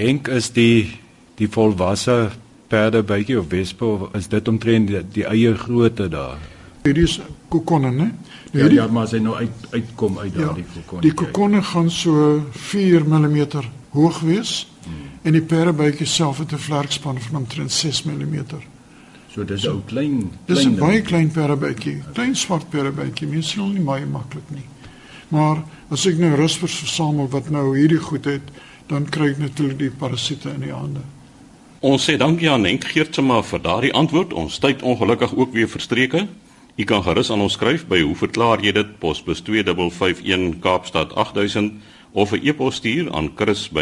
Henk 0.01 0.33
is 0.33 0.49
die 0.57 0.97
die 1.37 1.53
volwasse 1.53 2.31
perde 2.73 3.03
bytjie 3.05 3.37
of 3.37 3.51
wespe 3.53 4.09
is 4.17 4.33
dit 4.33 4.49
omtrent 4.49 4.89
die, 4.89 5.05
die 5.21 5.29
eie 5.29 5.53
grootte 5.61 6.09
daar. 6.09 6.41
Hierdie 6.87 7.07
is 7.09 7.19
kokonne, 7.51 7.91
né? 7.91 8.13
Ja, 8.53 8.61
hierdie, 8.61 8.79
ja, 8.79 8.87
maar 8.87 9.09
as 9.09 9.15
hy 9.17 9.21
nou 9.25 9.35
uit 9.35 9.67
uitkom 9.73 10.21
uit 10.23 10.35
daardie 10.37 10.65
ja, 10.65 10.75
kokon. 10.77 11.03
Die 11.05 11.13
kokonne 11.19 11.63
gaan 11.67 11.91
so 11.91 12.39
4 12.71 13.07
mm 13.11 13.41
hoog 13.97 14.21
wees 14.29 14.55
hmm. 14.85 15.11
en 15.27 15.37
die 15.37 15.43
perdebytjie 15.43 16.07
self 16.07 16.39
het 16.45 16.53
'n 16.53 16.63
vlerkspan 16.69 17.21
van 17.21 17.43
omtrent 17.43 17.73
6 17.73 18.03
mm. 18.03 18.45
So 19.33 19.45
dis 19.45 19.63
so, 19.63 19.71
ou 19.71 19.83
klein 19.85 20.19
klein 20.19 20.31
Dis 20.47 20.65
'n 20.65 20.79
baie 20.79 21.03
klein 21.03 21.31
perdebytjie, 21.31 22.03
klein 22.13 22.37
swart 22.37 22.71
perdebytjie, 22.71 23.29
mens 23.29 23.51
sien 23.51 23.73
nie 23.73 23.83
baie 23.85 24.07
maklik 24.07 24.49
nie. 24.49 24.65
Maar 25.29 25.65
as 25.91 26.07
ek 26.07 26.19
nou 26.19 26.35
ruspers 26.35 26.79
versamel 26.79 27.29
wat 27.29 27.51
nou 27.51 27.77
hierdie 27.77 28.01
goed 28.01 28.25
het, 28.25 28.43
dan 28.87 29.05
kry 29.05 29.31
ek 29.35 29.39
natuurlik 29.39 29.79
die 29.79 29.91
parasiete 29.91 30.51
in 30.55 30.61
die 30.61 30.73
hande. 30.73 31.01
Ons 31.81 32.07
sê 32.09 32.17
dankie 32.17 32.51
aan 32.51 32.65
Henk 32.65 32.85
Geertsma 32.85 33.43
vir 33.43 33.61
daardie 33.61 33.93
antwoord. 33.93 34.33
Ons 34.33 34.59
tyd 34.59 34.83
ongelukkig 34.83 35.35
ook 35.37 35.53
weer 35.53 35.69
verstreke. 35.69 36.27
U 36.77 36.85
kan 36.85 37.03
gerus 37.03 37.31
aan 37.33 37.41
ons 37.41 37.57
skryf 37.57 37.87
by 37.89 38.03
hoe 38.05 38.17
verklaar 38.17 38.61
jy 38.61 38.73
dit? 38.77 38.99
Posbus 39.01 39.41
2551 39.47 40.61
Kaapstad 40.61 41.15
8000 41.17 41.73
of 42.13 42.33
'n 42.33 42.41
e-pos 42.45 42.75
stuur 42.77 43.13
aan 43.13 43.33
chris@rsg.co.za 43.37 43.77